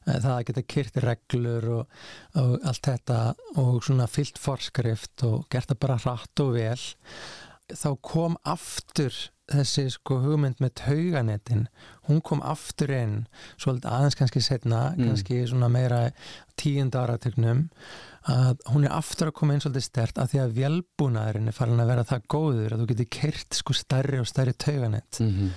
[0.08, 2.02] eh, það að geta kyrt reglur og,
[2.42, 3.20] og allt þetta
[3.62, 6.82] og svona fyllt forskrift og gert það bara hratt og vel
[7.74, 9.16] þá kom aftur
[9.52, 11.68] þessi sko hugmynd með tauganetin
[12.08, 13.28] hún kom aftur inn
[13.62, 15.08] svolítið aðeins kannski setna Mm.
[15.08, 16.12] kannski svona meira
[16.58, 17.70] tíunda áratögnum
[18.26, 21.80] að hún er aftur að koma inn svolítið stert af því að vélbúnaðurinn er farin
[21.84, 25.50] að vera það góður að þú getur kert sko stærri og stærri tauganett mm -hmm.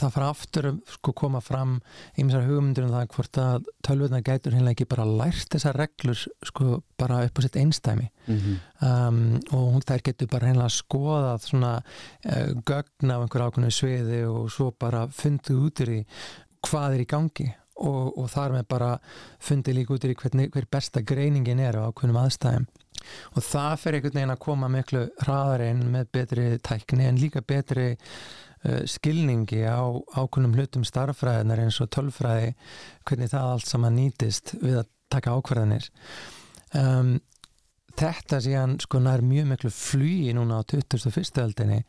[0.00, 1.76] Það fara aftur sko koma fram
[2.20, 6.80] ýmsar hugmyndur um það hvort að tölvurnar gætur hérna ekki bara lært þessar reglur sko
[7.00, 9.20] bara upp á sitt einstæmi um,
[9.52, 14.50] og hún þær getur bara hérna skoðað svona uh, gögn af einhver ákveðnu sviði og
[14.52, 16.02] svo bara fundið út í
[16.66, 18.90] hvað er í gangi og, og þar með bara
[19.42, 22.66] fundið líka út í hvernig, hver besta greiningin er á ákveðnum aðstæðum.
[23.36, 27.42] Og það fer einhvern veginn að koma miklu hraðar inn með betri tækni en líka
[27.44, 27.92] betri
[28.90, 29.80] skilningi á
[30.16, 32.52] ákveðnum hlutum starffræðinar eins og tölfræði
[33.06, 35.88] hvernig það allt saman nýtist við að taka ákvarðanir
[36.74, 37.16] um,
[37.96, 41.42] þetta síðan sko nær mjög miklu flugi núna á 2001.
[41.44, 41.82] öldinni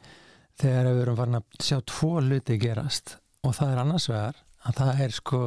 [0.58, 4.82] þegar við erum farin að sjá tvo hluti gerast og það er annars vegar að
[4.82, 5.42] það er sko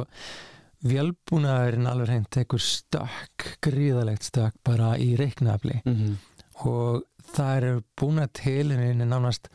[0.81, 6.15] vélbúnaðurinn alveg hreint tekur stökk, gríðalegt stökk bara í reiknafli mm -hmm.
[6.65, 7.03] og
[7.35, 9.49] það eru búin að tilinni nánast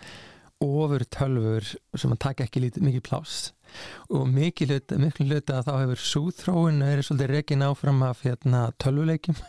[0.65, 1.67] ofur tölfur
[1.97, 3.53] sem að taka ekki lítið mikið pláss.
[4.15, 8.61] Og mikið hluta, miklu hluta að þá hefur súþróun verið svolítið reygin áfram af hérna,
[8.81, 9.41] tölvuleikjum.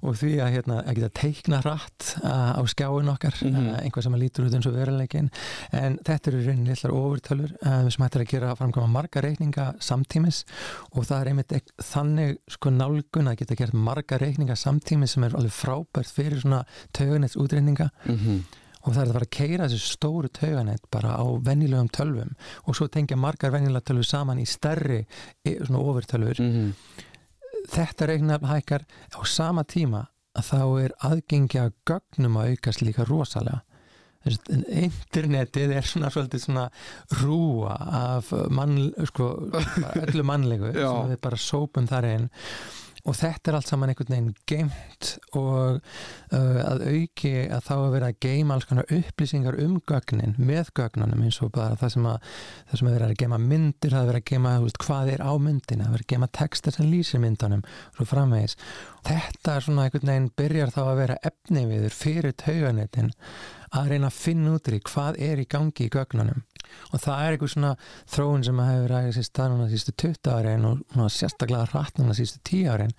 [0.00, 3.82] Og því að, hérna, að geta teikna rætt á skjáin okkar mm -hmm.
[3.84, 5.30] einhvað sem að lítur út eins og veruleikin
[5.72, 10.44] en þetta eru reynin lillar ofurtölfur uh, sem hættir að gera framkvæma marga reikninga samtímis.
[10.96, 15.36] Og það er einmitt þannig sko nálgun að geta gert marga reikninga samtímis sem er
[15.36, 17.90] alveg frábært fyrir svona tögunets útreikninga.
[18.06, 21.90] Mm -hmm og það er að fara að keira þessu stóru tauganett bara á vennilegum
[21.92, 22.34] tölvum.
[22.66, 25.02] Og svo tengja margar vennilega tölvur saman í stærri
[25.44, 26.72] svona ofurtölfur mm -hmm.
[27.68, 33.60] þetta reikna hækkar á sama tíma að þá er aðgengja gögnum að aukast líka rosalega.
[34.68, 36.66] Internetið er svona svolítið svona
[37.22, 39.50] rúa af mann, sko,
[40.04, 42.28] öllu mannlegu sem við bara sópum þar einn
[43.04, 47.92] og þetta er allt saman einhvern veginn geimt og uh, að auki að þá að
[47.94, 52.10] vera að geima alls konar upplýsingar um gögnin með gögnunum eins og bara það sem
[52.10, 52.18] að
[52.70, 55.32] það sem að vera að geima myndir, það að vera að geima hvað er á
[55.40, 57.64] myndina, að vera að geima texta sem lýsir myndunum
[57.96, 58.56] svo framvegis.
[59.06, 63.14] Þetta er svona einhvern veginn byrjar þá að vera efni viður fyrir tauganetin
[63.76, 66.42] að reyna að finna út í hvað er í gangi í gögnunum.
[66.94, 67.70] Og það er einhver svona
[68.10, 72.42] þróun sem hefur ræðið sér stað núna sístu 20 árin og sérstaklega hratt núna sístu
[72.46, 72.94] 10 árin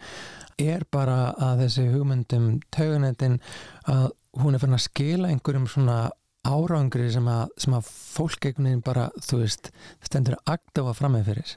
[0.61, 3.39] er bara að þessi hugmyndum tauganetin
[3.89, 4.09] að
[4.41, 5.97] hún er fyrir að skila einhverjum svona
[6.47, 9.69] árangri sem að, sem að fólk einhvern veginn bara, þú veist
[10.01, 11.53] stendur að agdafa fram með fyrir.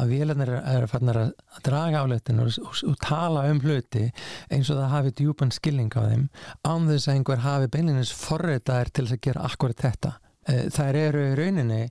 [0.00, 1.32] Að vélarnir er farin að
[1.66, 4.06] draga áleitin og, og, og tala um hluti
[4.48, 6.28] eins og það hafi djúpan skilning á þeim
[6.64, 10.14] án þess að einhver hafi beinleginnins forritaðir til að gera akkurat þetta.
[10.48, 11.82] Eh, þær eru í rauninni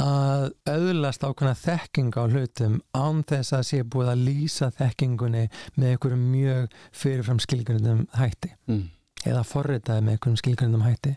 [0.00, 5.94] að auðlast ákveðna þekking á hlutum án þess að sé búið að lýsa þekkingunni með
[5.94, 8.54] einhverjum mjög fyrirfram skilgjörnum hætti.
[8.70, 8.88] Mm.
[9.20, 11.16] eða forritaði með einhverjum skilgjörnum hætti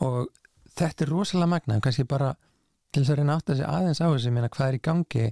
[0.00, 0.30] og
[0.78, 2.34] þetta er rosalega magna, kannski bara
[2.90, 5.26] til þess að reyna átt að segja aðeins á þessu minna hvað er í gangi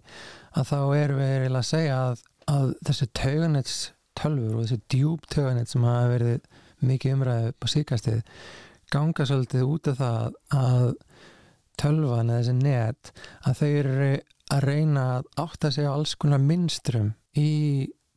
[0.54, 2.22] að þá erum við eiginlega að segja að,
[2.54, 3.76] að þessi tauganets
[4.18, 6.48] tölfur og þessi djúb tauganet sem hafa verið
[6.88, 8.22] mikið umræðið á síkastið
[8.94, 10.87] ganga svolítið út af það að
[11.78, 14.12] tölvan eða þessi net að þau eru
[14.48, 17.50] að reyna að átta sig á alls konar minnstrum í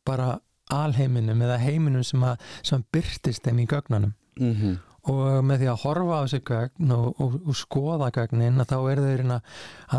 [0.06, 0.36] bara
[0.72, 4.78] alheiminum eða heiminum sem að, sem að byrtist þeim í gögnunum mm -hmm.
[5.10, 9.02] Og með því að horfa á þessi gögn og, og, og skoða gögnin þá er
[9.02, 9.38] þau reyna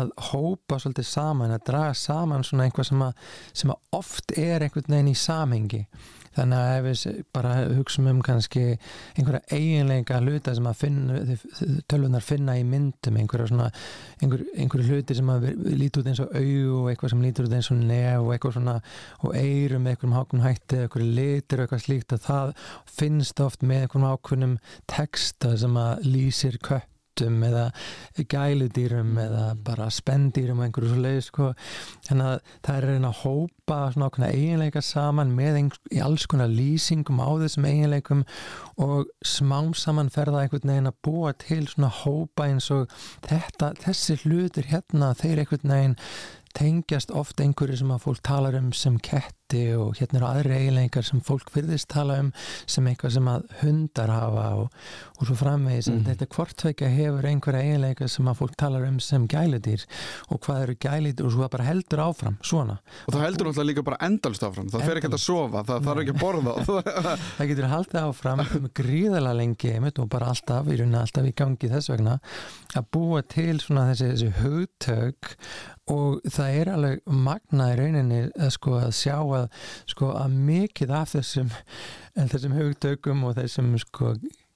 [0.00, 4.64] að hópa svolítið saman, að draga saman svona einhvað sem að, sem að oft er
[4.64, 5.82] einhvern veginn í samhengi
[6.36, 8.64] þannig að ef við bara hugsaum um kannski
[9.14, 11.18] einhverja eiginleika hluta sem að finna,
[11.90, 13.68] tölvunar finna í myndum einhverja svona
[14.20, 17.58] einhver, einhverju hluti sem að líti út eins og au og eitthvað sem líti út
[17.58, 18.78] eins og nef og eitthvað svona
[19.20, 22.56] og eirum einhverjum háknum hætti einhverju litir og eitthvað slíkt að það
[22.98, 24.58] finnst oft með einhverjum ákveðnum
[24.90, 27.70] texta sem að lýsir kött köttum eða
[28.28, 31.54] gæludýrum eða bara spendýrum og einhverju svo leið sko.
[32.08, 35.58] þannig að það er reyna að hópa svona okkur eiginleika saman með
[35.92, 38.24] í alls konar lýsingum á þessum eiginleikum
[38.76, 42.90] og smám saman ferða einhvern veginn að búa til svona hópa eins og
[43.28, 45.98] þetta, þessi hlutir hérna þeir einhvern veginn
[46.54, 48.98] tengjast oft einhverju sem að fólk talar um sem
[49.44, 52.30] ketti og hérna eru aðri eiginleikar sem fólk fyrðist tala um
[52.66, 54.78] sem eitthvað sem að hundar hafa og,
[55.18, 55.90] og svo framvegis.
[55.90, 56.04] Mm.
[56.08, 59.84] þetta hvortveika hefur einhverja eiginleikar sem að fólk talar um sem gæludýr.
[60.30, 61.26] Og hvað eru gæludýr?
[61.26, 62.78] Og svo bara heldur áfram svona.
[63.06, 66.04] Og það heldur náttúrulega líka bara endalst áfram, það fer ekki að sofa það þarf
[66.04, 66.56] ekki að borða.
[67.34, 68.42] Það getur haldið áfram
[68.76, 72.18] gríðala lengi og bara alltaf, í rauninni alltaf í gangi þess vegna
[72.78, 75.32] að búa til svona þessi, þessi hugtök.
[75.92, 79.33] Og það er alveg magna í rauninni að, sko, að sjá að,
[79.90, 81.52] sko, að mikið af þessum,
[82.32, 84.14] þessum hugtökum og þessum sko,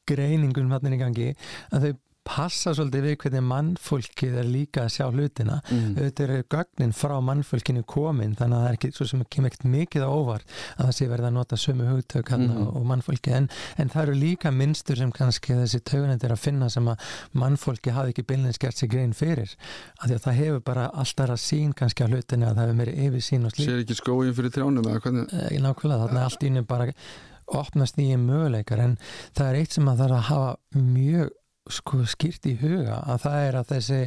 [0.09, 1.33] greiningum hann í gangi
[1.75, 1.97] að þau
[2.29, 5.95] passa svolítið við hvernig mannfólkið er líka að sjá hlutina mm.
[5.97, 9.69] auðvitað er gögnin frá mannfólkinu komin þannig að það er ekki svo sem kemur ekkert
[9.73, 12.67] mikið á óvart að það sé verið að nota sömu hugtök hann mm.
[12.79, 13.49] og mannfólki en,
[13.81, 17.07] en það eru líka minnstur sem kannski þessi taugunendir að finna sem að
[17.39, 19.55] mannfólki hafi ekki bylnins gert sig grein fyrir
[19.99, 22.79] af því að það hefur bara alltaf að sín kannski á hlutinu að það hefur
[22.83, 24.87] meiri yfir sín og slík Sér ekki skóin fyrir trjánum?
[24.89, 26.93] E, að bara
[27.49, 28.97] opnast nýjum möguleikar en
[29.37, 31.31] það er eitt sem að það er að hafa mjög
[31.73, 34.01] sko skýrt í huga að það er að þessi,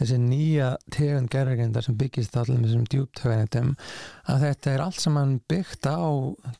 [0.00, 3.74] þessi nýja tegund gerðargrindar sem byggist allir með þessum djúptöganitum
[4.32, 6.02] að þetta er allt saman byggt á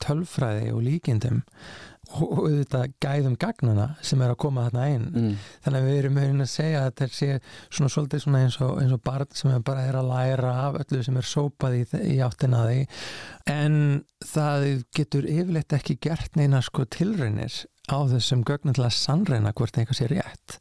[0.03, 1.43] tölfræði og líkindum
[2.12, 5.34] og auðvitað gæðum gagnana sem er að koma þarna einn mm.
[5.64, 7.28] þannig að við erum með að segja að þetta sé
[7.70, 10.80] svona svolítið svona eins og, eins og barn sem er bara er að læra af
[10.82, 11.82] öllu sem er sópað í,
[12.12, 12.80] í áttina því
[13.55, 13.76] en
[14.32, 14.66] það
[14.99, 17.62] getur yfirleitt ekki gert neina sko tilraunir
[17.93, 20.59] á þessum gögnum til að sannreina hvort einhver sé rétt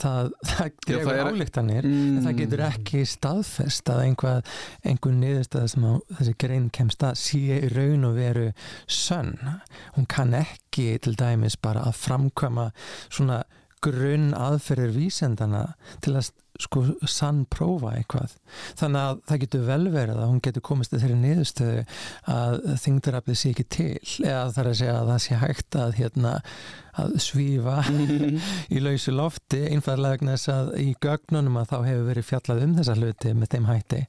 [0.00, 2.16] það, það dregur álíktanir Mm.
[2.18, 5.84] en það getur ekki staðfest að einhver, einhver niðurstað sem
[6.18, 8.46] þessi grein kemst að sé raun og veru
[8.90, 9.36] sönn
[9.96, 12.70] hún kann ekki til dæmis bara að framkvæma
[13.08, 13.42] svona
[13.84, 16.32] grunn aðferðir vísendana til að
[16.62, 18.36] sko sann prófa eitthvað.
[18.78, 21.82] Þannig að það getur vel verið að hún getur komist til þeirri niðurstöðu
[22.34, 23.90] að þingdaraflið sé ekki til
[24.22, 26.34] eða það er að segja að það sé hægt að hérna
[26.94, 27.76] að svífa
[28.74, 32.76] í lausu lofti einfaðlega vegna þess að í gögnunum að þá hefur verið fjallað um
[32.78, 34.02] þessa hluti með þeim hætti.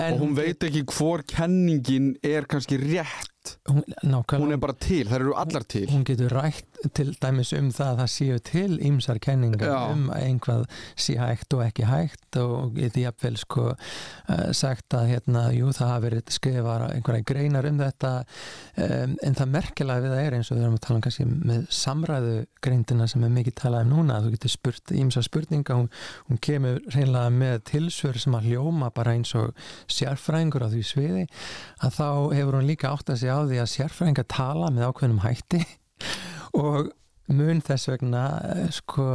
[0.00, 3.30] En og hún veit ekki hvor kenningin er kannski rétt.
[3.68, 5.84] Hún, hún er bara til, þær eru allar til.
[5.92, 9.78] Hún getur rætt til dæmis um það að það séu til ýmsar kenningar Já.
[9.92, 10.64] um að einhvað
[11.06, 15.92] sé hægt og ekki hægt og geti jafnvel sko uh, sagt að hérna, jú það
[15.92, 20.50] hafi verið skrifar einhverja greinar um þetta um, en það merkilega við það er eins
[20.50, 23.94] og við erum að tala um kannski með samræðu greindina sem er mikið talað um
[23.94, 25.88] núna, þú getur spurt ýmsa spurninga, hún,
[26.28, 29.54] hún kemur reynilega með tilsvör sem að hljóma bara eins og
[29.92, 31.24] sérfræðingur á því sviði
[31.84, 35.24] að þá hefur hún líka átt að segja á því að sérfræðingar tala með ákveðnum
[35.24, 35.64] hætti
[36.54, 36.92] og
[37.34, 39.08] mun þess vegna eh, sko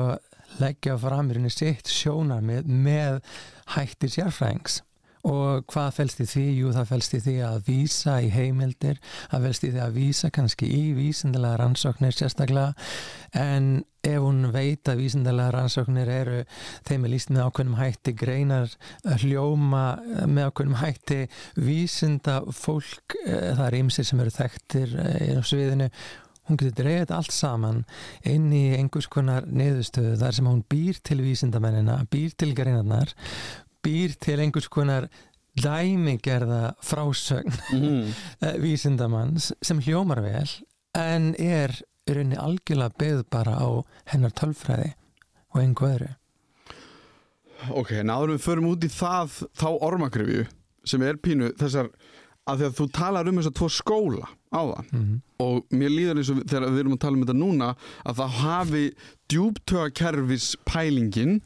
[0.59, 3.19] leggja fram í rauninni sitt sjónar með, með
[3.75, 4.81] hættir sérfræðings.
[5.27, 6.43] Og hvað fælst í því?
[6.61, 10.29] Jú, það fælst í því að vísa í heimildir, það fælst í því að vísa
[10.31, 12.87] kannski í vísindilega rannsóknir sérstaklega,
[13.35, 13.67] en
[14.07, 16.39] ef hún veit að vísindilega rannsóknir eru
[16.87, 18.71] þeim er líst með ákveðnum hætti greinar
[19.19, 19.83] hljóma
[20.23, 21.19] með ákveðnum hætti
[21.59, 25.91] vísinda fólk, eh, það er ymsir sem eru þekktir eh, á sviðinu
[26.49, 27.81] hún getur dreigð þetta allt saman
[28.27, 33.13] inn í einhvers konar neðustöðu þar sem hún býr til vísindamennina býr til greinarnar
[33.85, 35.09] býr til einhvers konar
[35.59, 38.13] dæmigerða frásögn mm.
[38.65, 40.49] vísindamanns sem hljómar vel
[40.97, 41.75] en er
[42.09, 43.69] í rauninni algjörlega byggð bara á
[44.13, 44.93] hennar tölfræði
[45.53, 46.15] og einhver öðru
[47.75, 50.45] ok, náður við förum út í það þá ormagrifju
[50.87, 51.91] sem er pínu þessar
[52.49, 55.15] að því að þú talar um þess að tvo skóla á það mm.
[55.45, 57.69] og mér líður eins og þegar við erum að tala um þetta núna
[58.09, 58.83] að það hafi
[59.33, 61.39] djúptögakerfis pælingin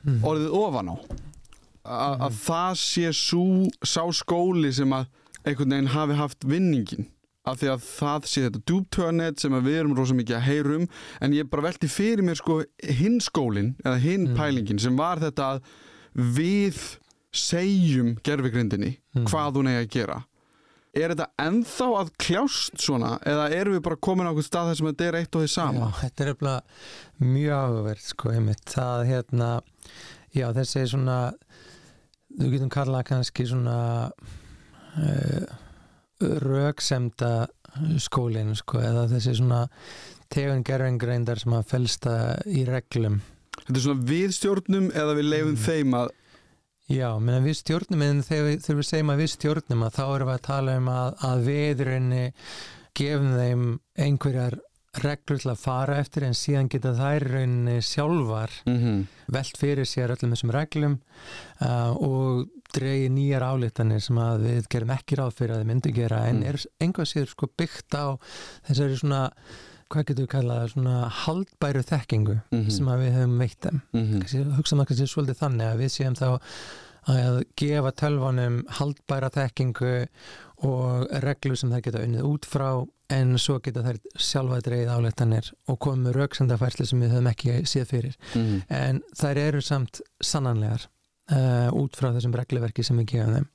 [0.00, 0.22] Mm.
[0.24, 0.96] orðið ofan á
[1.84, 3.42] A að það sé sú,
[3.84, 5.08] sá skóli sem að
[5.44, 7.04] einhvern veginn hafi haft vinningin
[7.44, 10.86] af því að það sé þetta djúptöganet sem við erum rosa mikið að heyrum
[11.20, 14.36] en ég bara velti fyrir mér sko hinn skólin eða hinn Mm.
[14.40, 15.60] pælingin sem var þetta að
[16.38, 16.80] við
[17.32, 19.26] segjum gerfigrindinni Mm.
[19.26, 20.24] hvað hún eigi að gera
[20.94, 24.78] er þetta ennþá að kljást svona eða erum við bara komin á einhvern stað þar
[24.80, 25.86] sem þetta er eitt og því sama?
[25.90, 28.64] Já, þetta er eftir mjög áhugverð sko einmitt.
[28.74, 29.50] Það hérna
[30.34, 31.18] já þessi svona
[32.40, 33.76] þú getum kallað kannski svona
[34.10, 35.58] uh,
[36.20, 37.32] röksemda
[38.02, 39.64] skólinn sko eða þessi svona
[40.30, 42.14] tegund gerfingreindar sem að felsta
[42.50, 43.20] í reglum.
[43.60, 45.62] Þetta er svona við stjórnum eða við leifum Mm.
[45.64, 46.10] þeim að
[46.90, 50.30] Já, menn við stjórnum en þegar þegar við segjum að við stjórnum að þá erum
[50.30, 52.24] við að tala um að, að við rauninni
[52.98, 53.64] gefum þeim
[54.06, 54.58] einhverjar
[54.98, 59.04] reglur til að fara eftir en síðan geta þær rauninni sjálfar mm -hmm.
[59.30, 60.96] velt fyrir sér öllum þessum reglum
[61.62, 65.92] uh, og dregi nýjar álítanir sem að við gerum ekki ráð fyrir að þið myndu
[65.94, 66.46] gera en Mm.
[66.46, 68.18] er einhvað sér sko byggt á
[68.66, 69.30] þessari svona
[69.90, 72.70] hvað getur við kallað svona haldbæru þekkingu Mhm.
[72.70, 76.14] sem að við höfum veitt þeim Kannski- hugsa maður kannski svolítið þannig að við séum
[76.20, 76.40] þá
[77.10, 79.92] að gefa tölvanum haldbæra þekkingu
[80.68, 85.48] og reglur sem það geta unnið út frá en svo geta þær sjálfa dreigð áleitanir
[85.72, 88.62] og með rauksendafærslu sem við höfum ekki séð fyrir Mhm.
[88.68, 90.86] en þær eru samt sannanlegar
[91.32, 93.48] uh, út frá þessum regluverki sem við gefum þeim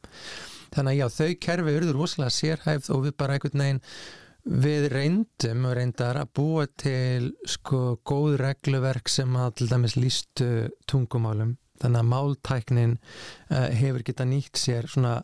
[0.76, 3.82] þannig að já, þau kerfi urður rosalega sérhæfð og við bara einhvern veginn
[4.46, 10.50] við reyndum og reyndar að búa til sko góð regluverk sem að til dæmis lístu
[10.90, 12.94] tungumálum þannig að máltæknin
[13.50, 15.18] uh, hefur geta nýtt sér svona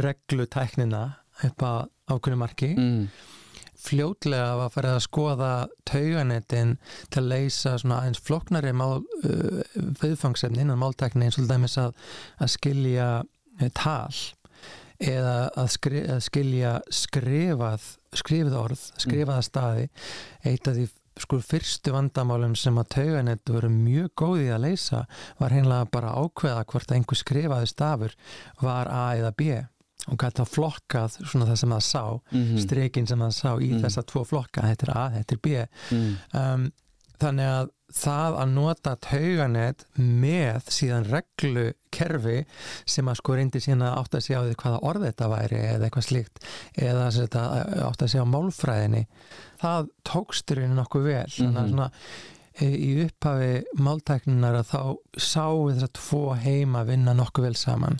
[0.00, 1.04] reglutæknina
[1.46, 1.72] upp á
[2.08, 3.06] ákveðinu marki Mm.
[3.82, 5.52] fljótlega var farið að skoða
[5.84, 6.76] tauganetin
[7.10, 9.62] til að leysa svona aðeins floknari mál, uh,
[10.00, 11.92] viðfangsefni innan máltækni eins og dæmis að,
[12.40, 14.14] að skilja uh, tal
[15.02, 19.88] eða að, skri, að skilja skrifað skrifið orð, skrifaða staði
[20.44, 20.88] eitt af því
[21.22, 25.02] sko fyrstu vandamálum sem að tauganett voru mjög góðið að leysa
[25.38, 28.14] var heimlega bara ákveða hvort einhver skrifaði stafur
[28.62, 29.58] var A eða B
[30.10, 32.62] og gæti að flokkað svona það sem það sá mm -hmm.
[32.64, 33.82] strekin sem það sá í Mm.
[33.84, 35.48] þessa tvo flokka, þetta er A, þetta er B
[35.90, 36.16] mm.
[36.32, 36.72] um,
[37.20, 42.36] þannig að það að nota tauganett með síðan reglukerfi
[42.88, 45.88] sem að sko reyndi síðan að átta sig á því hvaða orð þetta væri eða
[45.88, 46.44] eitthvað slíkt
[46.88, 47.42] eða þetta
[47.88, 49.02] átta sig á málfræðinni.
[49.62, 51.26] Það tóksturinn nokkuð vel.
[51.30, 51.72] Þannig að Mhm.
[51.72, 51.90] svona
[52.60, 54.80] e, í upphafi máltækninar að þá
[55.16, 57.98] sáu þess að tvo heima vinna nokkuð vel saman.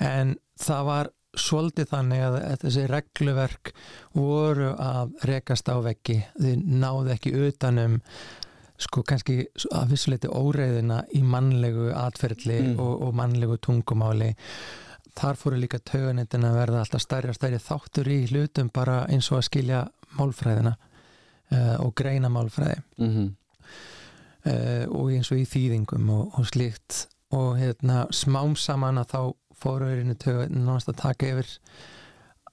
[0.00, 3.72] En það var svolítið þannig að að þessi regluverk
[4.18, 6.24] voru að rekast á veggi.
[6.40, 8.00] Þið náðu ekki utanum
[8.80, 9.42] sko kannski
[9.76, 12.78] að vissuleiti óreiðina í mannlegu atferðli Mm.
[12.80, 14.34] og, og mannlegu tungumáli.
[15.16, 19.30] Þar fóru líka tauganitin að verða alltaf stærri og stærri þáttur í hlutum bara eins
[19.32, 19.80] og að skilja
[20.16, 22.80] málfræðina uh, og greina málfræði.
[22.98, 23.36] Mm
[24.46, 27.06] uh, og eins og í þýðingum og, og slíkt.
[27.36, 29.20] Og hérna smám saman að þá
[29.60, 31.50] fóru einu náttúrulega að taka yfir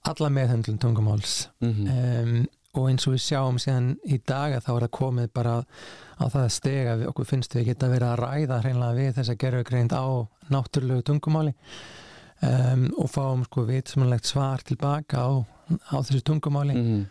[0.07, 1.49] alla meðhöndlun tungumáls.
[1.61, 1.87] -hmm.
[2.23, 2.47] um,
[2.77, 5.55] og eins og við sjáum síðan í dag að þá er það komið bara
[6.17, 9.33] á það steg að við, okkur finnst við geta verið að ræða hreinlega við þess
[9.33, 10.05] að gera greind á
[10.53, 11.53] náttúrulegu tungumáli.
[12.37, 15.29] Um, og fáum sko vitsmannlegt svar tilbaka á,
[15.89, 16.75] á þessu tungumáli.
[16.77, 17.05] Mm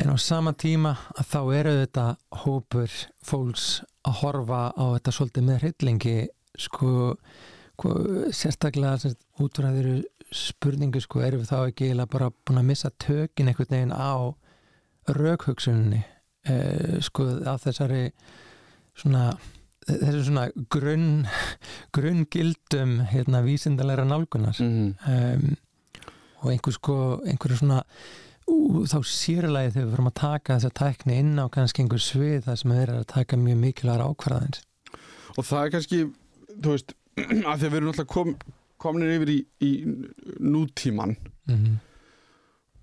[0.00, 2.04] en á sama tíma að þá eru þetta
[2.44, 2.92] hópur
[3.26, 3.66] fólks
[4.06, 6.14] að horfa á þetta svolítið með hryllingi
[6.60, 6.92] sko,
[7.74, 7.96] sko
[8.32, 9.90] sérstaklega sem sagt, útræður
[10.32, 14.32] spurningu sko erum við þá ekki bara búin að missa tökin einhvern veginn á
[15.08, 16.02] raukhugsunni
[16.46, 18.10] eh, sko af þessari
[18.96, 19.30] svona
[19.86, 21.26] þessu svona grunn
[21.96, 24.94] grunngildum hérna vísindalega nálgunar -hmm.
[25.08, 25.56] um,
[26.40, 27.82] og einhver sko einhverju svona
[28.48, 32.44] ú, þá sérlega þegar við fyrir að taka þessa tækni inn á kannski einhver svið
[32.44, 34.62] þar sem eru að taka mjög mikilvægur ákvarðans
[35.36, 36.00] og það er kannski
[36.62, 36.94] þú veist,
[37.50, 38.34] að því að við erum alltaf kom,
[38.78, 39.72] komin yfir í, í
[40.40, 41.76] nútíman mm -hmm.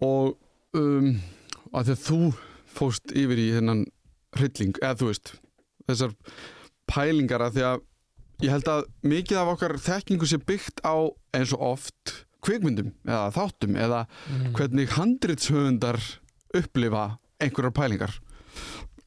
[0.02, 0.38] og
[0.74, 1.20] um,
[1.74, 2.20] að að þú
[2.78, 3.86] fóst yfir í þennan
[4.38, 5.34] hrylling, eða þú veist
[5.88, 6.14] þessar
[6.88, 7.84] pælingar að því að
[8.46, 10.96] ég held að mikið af okkar þekkingu sé byggt á
[11.34, 12.14] eins og oft
[12.46, 14.54] kvikmyndum eða þáttum eða Mhm.
[14.54, 15.98] hvernig handritshöfundar
[16.56, 18.14] upplifa einhverjar pælingar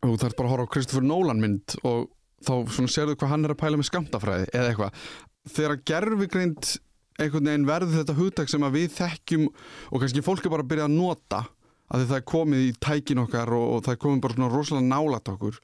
[0.02, 2.08] og þú þarf bara að horfa á Kristoffer Nolan mynd og
[2.42, 4.92] þá svona sérðu hvað hann er að pæla með skamtafræði eða eitthvað
[5.54, 6.70] þegar gerfigreind
[7.20, 9.46] einhvern veginn verður þetta hugtak sem að við þekkjum
[9.92, 11.40] og kannski fólk er bara að byrja að nota
[11.90, 14.90] að það er komið í tækin okkar og, og það er komið bara svona rosalega
[14.90, 15.60] nálat okkur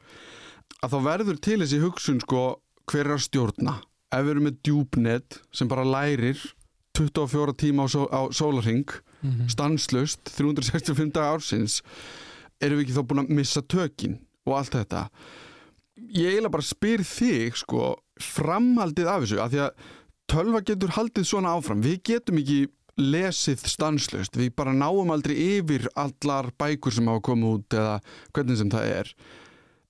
[0.82, 2.42] að þá verður til þessi hugsun sko
[2.90, 3.76] hver er að stjórna?
[4.14, 6.38] Ef við erum með djúpnet sem bara lærir
[6.96, 8.86] 24 tíma á, só, á sólarhing
[9.26, 9.48] Mhm.
[9.48, 11.80] stanslust 365 daga ársins
[12.62, 15.08] erum við ekki þá búin að missa tökin og allt þetta?
[15.96, 19.86] Ég eiginlega bara spyr þig sko framhaldið af þessu af því að
[20.30, 21.80] tölva getur haldið svona áfram.
[21.82, 22.58] Við getum ekki
[23.00, 27.96] lesið stanslust við bara náum aldrei yfir allar bækur sem hafa komið út eða
[28.32, 29.10] hvernig sem það er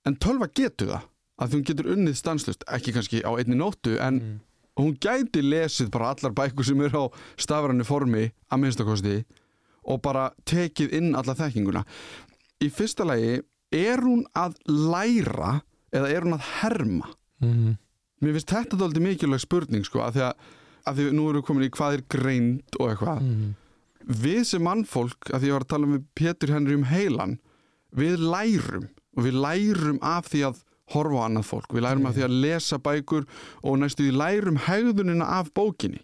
[0.07, 1.05] en tölva getur það
[1.37, 4.39] að hún getur unnið stanslust ekki kannski á einni nóttu en Mm.
[4.77, 9.15] hún gæti lesið bara allar bækur sem eru á stafrannu formi að minnstakosti
[9.87, 11.85] og bara tekið inn alla þekkinguna
[12.61, 13.39] í fyrsta lagi
[13.71, 15.61] er hún að læra
[15.93, 17.07] eða er hún að herma
[17.41, 17.77] Mhm.
[18.21, 20.33] mér finnst þetta dálítið mikilvæg spurning sko að því að,
[20.87, 23.23] að því nú erum við komin í hvað er greind og eitthvað.
[23.23, 23.55] Mhm.
[24.07, 27.39] við sem mannfólk, að því ég var að tala með Pétur Henry um heilan
[27.91, 28.85] við lærum
[29.17, 30.61] og við lærum af því að
[30.93, 33.25] horfa á annað fólk, við lærum af því að lesa bækur
[33.63, 35.99] og næstu því lærum hegðunina af bókinni.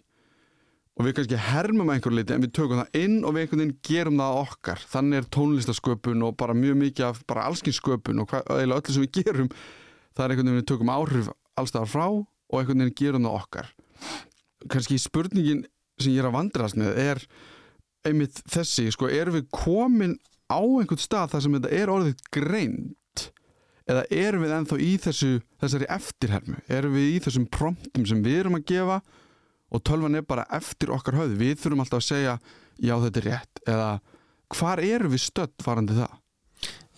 [0.94, 3.78] Og við kannski hermum einhver liti en við tökum það inn og við einhvern veginn
[3.88, 4.84] gerum það okkar.
[4.92, 9.22] Þannig er tónlistasköpun og bara mjög mikið af bara allskynsköpun og eða öllu sem við
[9.24, 9.48] gerum
[10.14, 13.72] það er einhvern veginn við tökum áhrif allstaðar frá og einhvern veginn gerum það okkar
[14.72, 15.64] kannski spurningin
[16.00, 17.22] sem ég er að vandrast með er
[18.04, 20.16] einmitt þessi, sko, erum við komin
[20.50, 23.26] á einhvern stað þar sem þetta er orðið greint?
[23.84, 28.40] Eða erum við ennþá í þessu þessari eftirhermu, erum við í þessum promptum sem við
[28.42, 28.98] erum að gefa
[29.74, 31.36] og tölvan er bara eftir okkar höfð?
[31.40, 32.36] Við þurfum alltaf að segja,
[32.80, 33.64] já þetta er rétt.
[33.68, 33.90] Eða
[34.54, 36.16] hvar erum við stödd varandi það?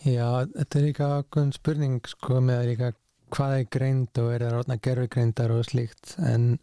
[0.07, 2.93] Já, þetta er líka ákveðin spurning sko með líka
[3.35, 6.15] hvað er greind og er það rótna gerfi greindar og slíkt.
[6.23, 6.57] En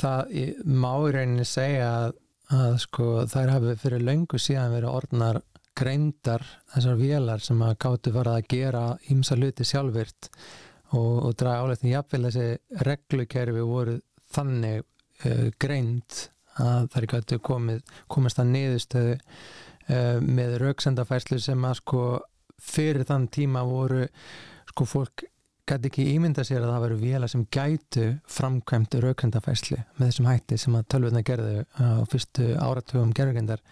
[0.00, 0.34] það
[0.64, 2.18] má í rauninni segja að,
[2.56, 5.40] að sko þær hafi fyrir löngu síðan verið orðnar
[5.80, 6.44] greindar
[6.74, 10.30] þessar vélar sem að gátu farið að gera ímsa hluti sjálfvirt
[10.96, 13.96] og, og draga áleitin jafnvel þessi reglukerfi voru
[14.34, 16.26] þannig uh, greind
[16.60, 22.04] að þær gætu komið, komist að niðurstöðu uh, með rauksendafærslu sem að sko
[22.60, 24.04] fyrir þann tíma voru
[24.70, 25.24] sko fólk
[25.70, 28.04] gæti ekki ímynda sér að það veru vela sem gætu
[28.36, 33.62] framkvæmt raukendafæslu með þessum hætti sem að tölvuna gerðu á fyrstu áratugum gerðurgendar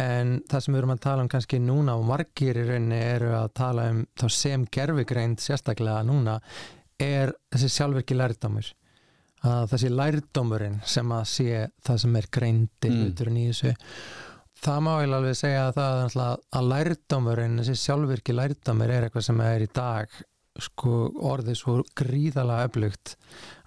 [0.00, 3.32] en það sem við erum að tala um kannski núna og margir í rauninni eru
[3.36, 6.38] að tala um þá sem gerfugreind sérstaklega núna
[7.00, 8.66] er þessi sjálfverki lærdómur.
[9.40, 13.06] Að þessi lærdómurinn sem að sé það sem er greindir Mm.
[13.08, 13.74] utur í þessu.
[14.60, 19.06] Það má ég alveg segja að það er náttúrulega að lærdómurinn, þessi sjálfvirki lærdómur er
[19.08, 20.08] eitthvað sem er í dag
[20.58, 20.94] sko
[21.30, 23.14] orðið svo gríðalega öflugt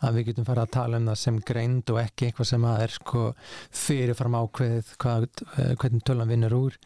[0.04, 2.82] að við getum farið að tala um það sem greind og ekki eitthvað sem að
[2.86, 3.22] er sko
[3.84, 5.28] fyrirfram ákveðið hvað,
[5.58, 6.80] eh, hvernig tölan vinnur úr.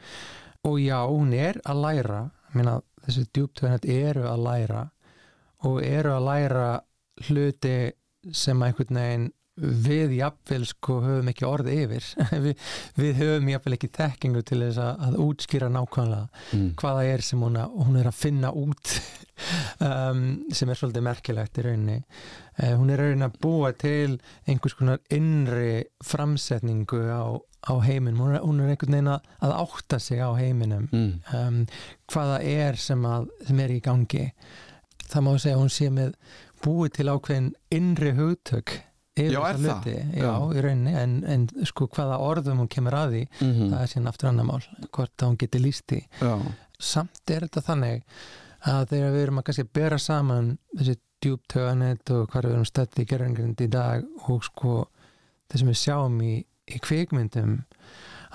[0.67, 2.19] Og já, hún er að læra.
[2.53, 4.83] Minna, þessi djúptöðanett eru að læra
[5.67, 6.67] og eru að læra
[7.27, 7.77] hluti
[8.31, 9.27] sem einhvern veginn
[9.57, 12.05] við jafnvel sko höfum ekki orð yfir
[12.45, 16.67] við, við höfum jafnvel ekki tekkingu til þess að, að útskýra nákvæmlega mm.
[16.77, 18.93] hvaða er sem hún, að, hún er að finna út
[19.87, 24.77] um, sem er svolítið merkilegt í rauninni uh, hún er rauninni að búa til einhvers
[24.77, 30.21] konar innri framsetningu á, á heiminum hún hún er einhvern veginn að, að átta sig
[30.21, 31.19] á heiminum Mm.
[31.35, 31.63] um,
[32.13, 34.27] hvaða er sem, að, sem er í gangi
[35.07, 36.13] það má segja að hún sé með
[36.63, 38.77] búið til ákveðin innri hugtök
[39.17, 39.87] Já, er það?
[39.91, 40.31] Já, Já.
[40.53, 40.93] í rauninni.
[41.01, 44.47] En, en sko hvaða orðum hún kemur að því Mm það er síðan aftur annar
[44.49, 44.61] mál
[44.91, 46.33] hvort hún geti líst í Já,
[46.79, 48.03] samt er þetta þannig
[48.67, 52.99] að þegar við erum að kannski bera saman þessi djúptöganett og hvað við erum stödd
[53.01, 54.73] í gerðingrind í dag og sko
[55.49, 56.33] það sem við sjáum í,
[56.67, 57.53] í kvikmyndum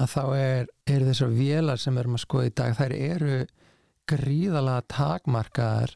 [0.03, 3.37] að þá er, er þessar vélar sem við erum að skoða í dag þær eru
[4.11, 5.95] gríðalega takmarkaðar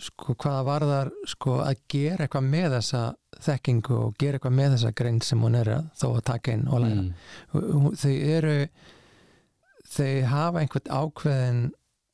[0.00, 3.02] sko hvaða varðar sko að gera eitthvað með þessa
[3.42, 6.68] þekkingu og gera eitthvað með þessa grein sem hún er að þó að taka inn
[6.68, 7.90] og læra mm.
[8.02, 8.56] Þau eru
[9.92, 11.60] þau hafa einhvern ákveðin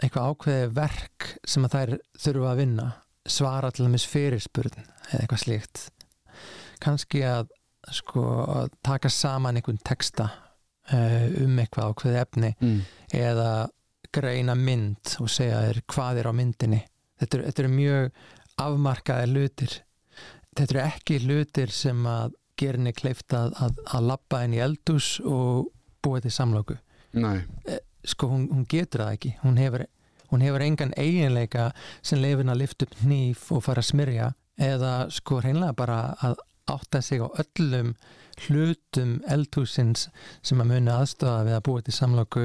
[0.03, 2.89] eitthvað ákveði verk sem að þær þurfa að vinna
[3.29, 5.87] svara til dæmis fyrirspurn eða eitthvað slíkt
[6.83, 7.49] kannski að
[7.95, 8.23] sko
[8.59, 10.29] að taka saman einhvern texta
[10.93, 12.81] uh, um eitthvað ákveði efni Mm.
[13.15, 13.51] eða
[14.15, 16.79] greina mynd og segja þér hvað er á myndinni
[17.21, 18.11] þetta eru, þetta eru mjög
[18.59, 19.79] afmarkaði hlutir.
[20.57, 24.63] Þetta eru ekki hlutir sem að gera henni kleift að, að, að labba inn í
[24.63, 25.69] eldús og
[26.03, 26.79] búa til samlóku
[27.19, 27.45] Nei,
[28.07, 29.31] sko hún, hún getur það ekki.
[29.43, 29.85] Hún hefur,
[30.33, 31.71] hún hefur engan eiginleika
[32.03, 36.43] sem leifin að lyfta upp hníf og fara að smyrja eða sko hreinlega bara að
[36.69, 37.95] átta sig á öllum
[38.45, 40.09] hlutum eldhúsins
[40.47, 42.45] sem að muni aðstofa við að búa til samlóku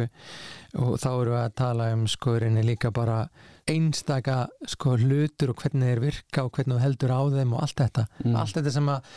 [0.79, 3.25] og þá eru við að tala um sko reyni líka bara
[3.69, 7.79] einstaka sko hlutur og hvernig þeir virka og hvernig þú heldur á þeim og allt
[7.83, 8.05] þetta.
[8.25, 8.35] Mm.
[8.41, 9.09] allt þetta sem að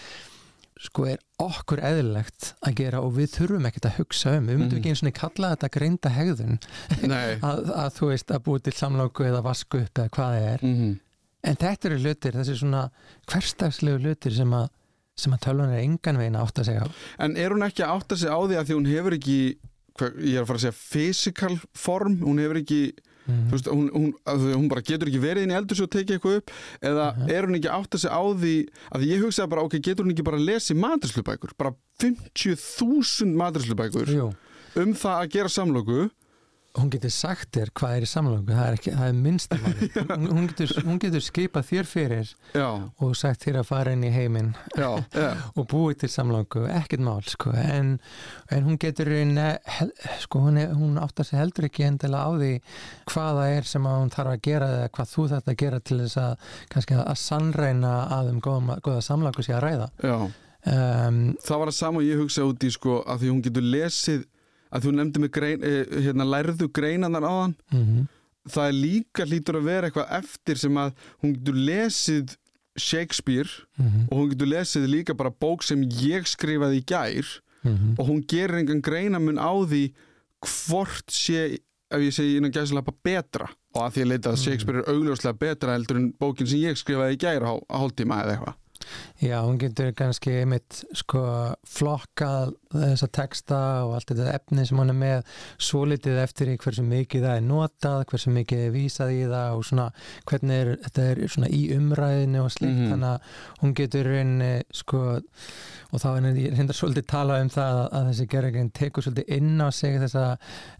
[0.86, 4.46] sko er okkur eðlilegt að gera og við þurfum ekkert að hugsa um.
[4.50, 4.82] Við myndum Mhm.
[4.82, 6.58] ekki eins og kalla þetta greinda hegðun.
[7.48, 10.60] Að, að þú veist að búi til samlóku eða vasku upp eða hvað það er.
[10.68, 11.00] Mm.
[11.46, 12.90] en þetta eru hlutir, þessi svona
[13.30, 14.68] hverstagslegu hlutir sem að
[15.16, 16.84] sem að tölvan er engan veginn að átta sig á.
[17.24, 19.36] En er hún ekki að átta sig á því að því hún hefur ekki
[19.96, 22.80] ég er að fara að segja physical form, hún hefur ekki
[23.26, 23.42] mm.
[23.50, 26.16] þú veist, hún, hún, að hún bara getur ekki verið inn í eldur svo tekið
[26.18, 26.50] eitthvað upp
[26.82, 27.30] eða Mhm.
[27.36, 28.54] er hún ekki að átta sig á því
[28.96, 34.06] að ég hugsaði bara, ok, getur hún ekki bara að lesa maturslubækur, bara 50.000 maturslubækur
[34.76, 36.10] um það að gera samlóku
[36.76, 40.48] hún getur sagt þér hvað er í samlóku það er, er minnsta máli hún, hún,
[40.50, 40.72] getur,
[41.02, 42.68] getur skipað þér fyrir Já,
[43.02, 44.52] og sagt þér að fara inn í heiminn
[45.58, 47.52] og búið til samlóku, ekkert mál sko.
[47.56, 47.96] en,
[48.52, 52.52] en hún getur hel, sko, hún, hún áttar sig heldur ekki endilega á því
[53.12, 56.20] hvaða er sem hún þarf að gera eða hvað þú þarf að gera til þess
[56.22, 59.90] að kannski að sannreina að um góða, góða samlóku sé að ræða.
[60.04, 60.16] Já,
[60.72, 63.70] um, það var að sama og ég hugsaði út í sko að því hún getur
[63.74, 64.26] lesið
[64.72, 67.56] að þú nefndi mig grein, eh, hérna, lærðu greinanar á hann.
[67.72, 68.06] Mm
[68.46, 70.92] það er líka hlýtur að vera eitthvað eftir sem að
[71.22, 72.36] hún getur lesið
[72.76, 74.08] Shakespeare -hmm.
[74.10, 77.26] og hún getur lesið líka bara bók sem ég skrifaði í gær
[77.66, 79.92] Mm og hún gerir engan greinamun á því
[80.38, 81.58] hvort sé
[81.90, 83.48] ef ég segi innan gæslega betra.
[83.74, 86.76] Og að því að leita að Shakespeare er augljóslega betra heldur en bókin sem ég
[86.76, 88.54] skrifaði í gær á, á hálftíma eða eitthvað
[89.22, 91.22] Já, hún getur kannski einmitt sko
[91.66, 95.30] flokkað þessa texta og allt þetta efni sem hún er með
[95.68, 99.56] svo litið eftir í hversu mikið það er notað, hversu mikið er vísað í það
[99.56, 99.86] og svona
[100.28, 102.90] hvernig er, þetta er svona í umræðinu og slíkt Mhm.
[102.92, 103.20] þannig að
[103.62, 105.02] hún getur reyni sko
[105.92, 106.28] og þá er
[106.58, 110.24] reyndar svolítið tala um það að, að þessi gerðeginn tekur svolítið inn á sig þessa,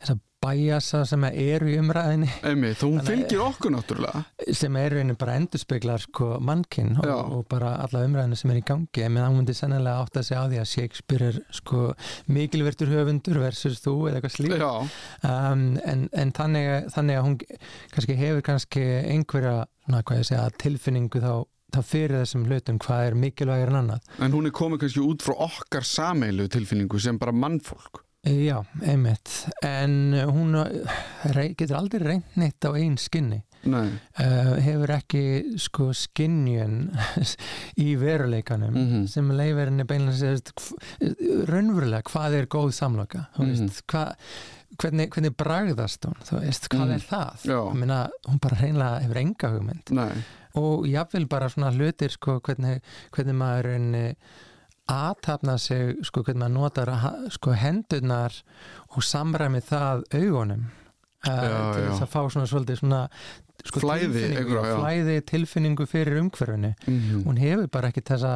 [0.03, 4.23] þessa bæjasa sem eru í umræðinni Emi, þú fylgir okkur náttúrulega.
[4.55, 8.65] Sem eru einu bara endurspeglar sko mannkinn og, og bara alla umræðinu sem er í
[8.67, 9.05] gangi.
[9.07, 11.83] En hann myndi sennilega átt að segja á því að Shakespeare er sko
[12.33, 14.63] mikilvertur höfundur versus þú eða eitthvað slíkt.
[14.63, 17.37] Já, um, en, en þannig, þannig að hún
[17.95, 21.35] kannski hefur kannski einhverja ég segja, tilfinningu þá,
[21.75, 24.11] þá fyrir þessum hlutum hvað er mikilvægir en annað.
[24.23, 29.29] En hún er komið kannski út frá okkar sameilu tilfinningu sem bara mannfólk Já, einmitt
[29.63, 30.57] en hún
[31.35, 33.87] rey, getur aldrei reynt neitt á einn skinni Nei,
[34.23, 35.23] uh, hefur ekki
[35.59, 36.91] sko skinnjun
[37.87, 39.07] í veruleikanum Mhm.
[39.11, 40.41] sem leifir henni beinlega
[41.51, 43.53] raunverulega hvað er góð samloka mm Mhm.
[43.69, 44.05] veist, hva,
[44.79, 46.95] hvernig, hvernig bragðast hún þú veist, hvað Mhm.
[46.95, 47.47] er það.
[47.47, 50.13] Ég meina, hún bara hreinlega hefur enga hugmynd nei
[50.57, 52.81] og jáfnvel bara svona hlutir sko, hvernig,
[53.13, 53.67] hvernig maður
[54.93, 56.93] aðtapna sig sko, hvernig maður notar
[57.35, 58.35] sko, hendurnar
[58.95, 60.69] og samræmi það augunum.
[61.27, 63.01] Uh, Já, til þess að fá svona svolítið svona
[63.67, 64.77] sko, Flæði, tilfinningu, já.
[64.79, 66.75] flæði tilfinningu fyrir umhverfinu.
[66.87, 67.25] Mhm.
[67.27, 68.35] hún hefur bara ekki þessa,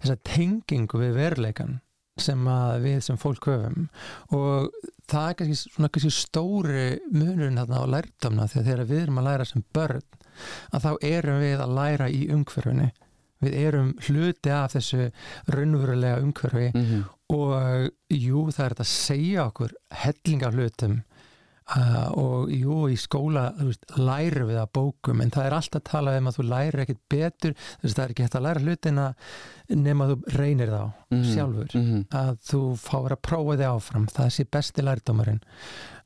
[0.00, 1.80] þessa tengingu við veruleikan
[2.20, 2.48] sem
[2.84, 3.88] við sem fólk höfum.
[4.36, 4.70] Og
[5.08, 9.28] það er kannski svona kannski stóri munurinn þarna á lærdamna þegar þegar við erum að
[9.30, 10.02] læra sem börn
[10.72, 12.90] að þá erum við að læra í umhverfinu
[13.42, 15.10] við erum hluti af þessu
[15.48, 17.04] raunverulega umhverfi Mhm.
[17.30, 21.02] og jú það er að segja okkur hellinga hlutum
[21.76, 25.84] uh, og jú í skóla veist, lærum við að bókum en það er alltaf að
[25.92, 28.60] tala um að þú lærir ekkit betur þú veist það er ekki hægt að læra
[28.64, 29.14] hlutina
[29.70, 31.24] nema þú reynir þá Mhm.
[31.34, 32.04] sjálfur Mhm.
[32.10, 35.40] að þú fáir að prófa þig áfram það sé besti lærdómarinn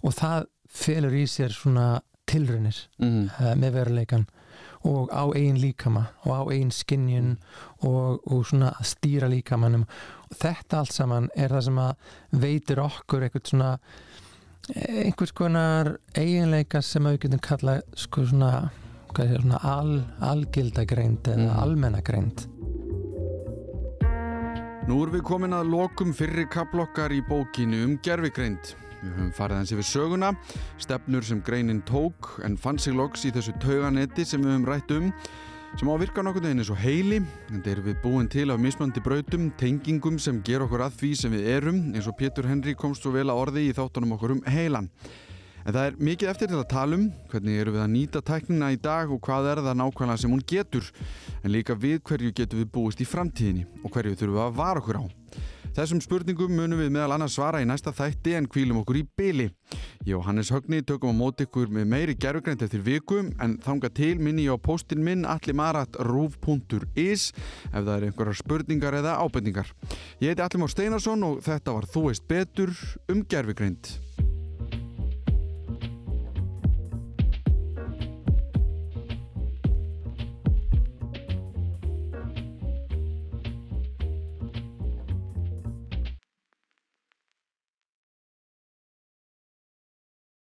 [0.04, 3.30] og það felur í sér svona tilrunir Mhm.
[3.40, 4.26] uh, með veruleikan
[4.84, 7.36] og á eigin líkama og á eigin skinnjun
[7.82, 9.86] og, og svona að stýra líkamanum
[10.30, 11.94] og þetta allt saman er það sem að
[12.44, 13.70] veitir okkur eitthvað svona
[14.74, 18.50] einhvers konar eiginleika sem að við getum kalla sko svona,
[19.12, 19.94] hvað er svona al,
[20.32, 21.62] algildagreind eða Mhm.
[21.64, 22.46] almennagreind
[24.84, 28.74] Nú erum við komin að lokum fyrri kaplokkar í bókinu um gerfigreind.
[29.04, 30.30] Við höfum farið hans yfir söguna,
[30.80, 34.94] stefnur sem greinin tók en fann sig loks í þessu tauganetti sem við höfum rætt
[34.96, 35.10] um
[35.74, 37.18] sem á að virka nokkurnu eins og heili
[37.50, 41.10] en þeir eru við búin til af mismandi brautum, tengingum sem ger okkur að því
[41.18, 44.36] sem við erum eins og Pétur Henry komst svo vel að orði í þáttunum okkur
[44.36, 44.88] um heilan.
[45.64, 48.70] En það er mikið eftir til að tala um hvernig eru við að nýta tæknina
[48.72, 50.90] í dag og hvað er það nákvæmlega sem hún getur
[51.40, 54.84] en líka við hverju getum við búist í framtíðinni og hverju þurfum við að vara
[54.84, 55.04] okkur á.
[55.74, 59.48] Þessum spurningum munum við meðal annars svara í næsta þætti en kvílum okkur í byli.
[60.06, 63.90] Ég og Hannes Högni tökum á móti ykkur með meiri gerfugrænt eftir viku en þanga
[63.90, 69.66] til minni ég á postin minn allimarat.ruf.is ef það er einhverjar spurningar eða ábendingar.
[70.22, 72.70] Ég heiti Allimár Steinarsson og þetta var Þú veist betur
[73.10, 74.03] um gerfugrænt.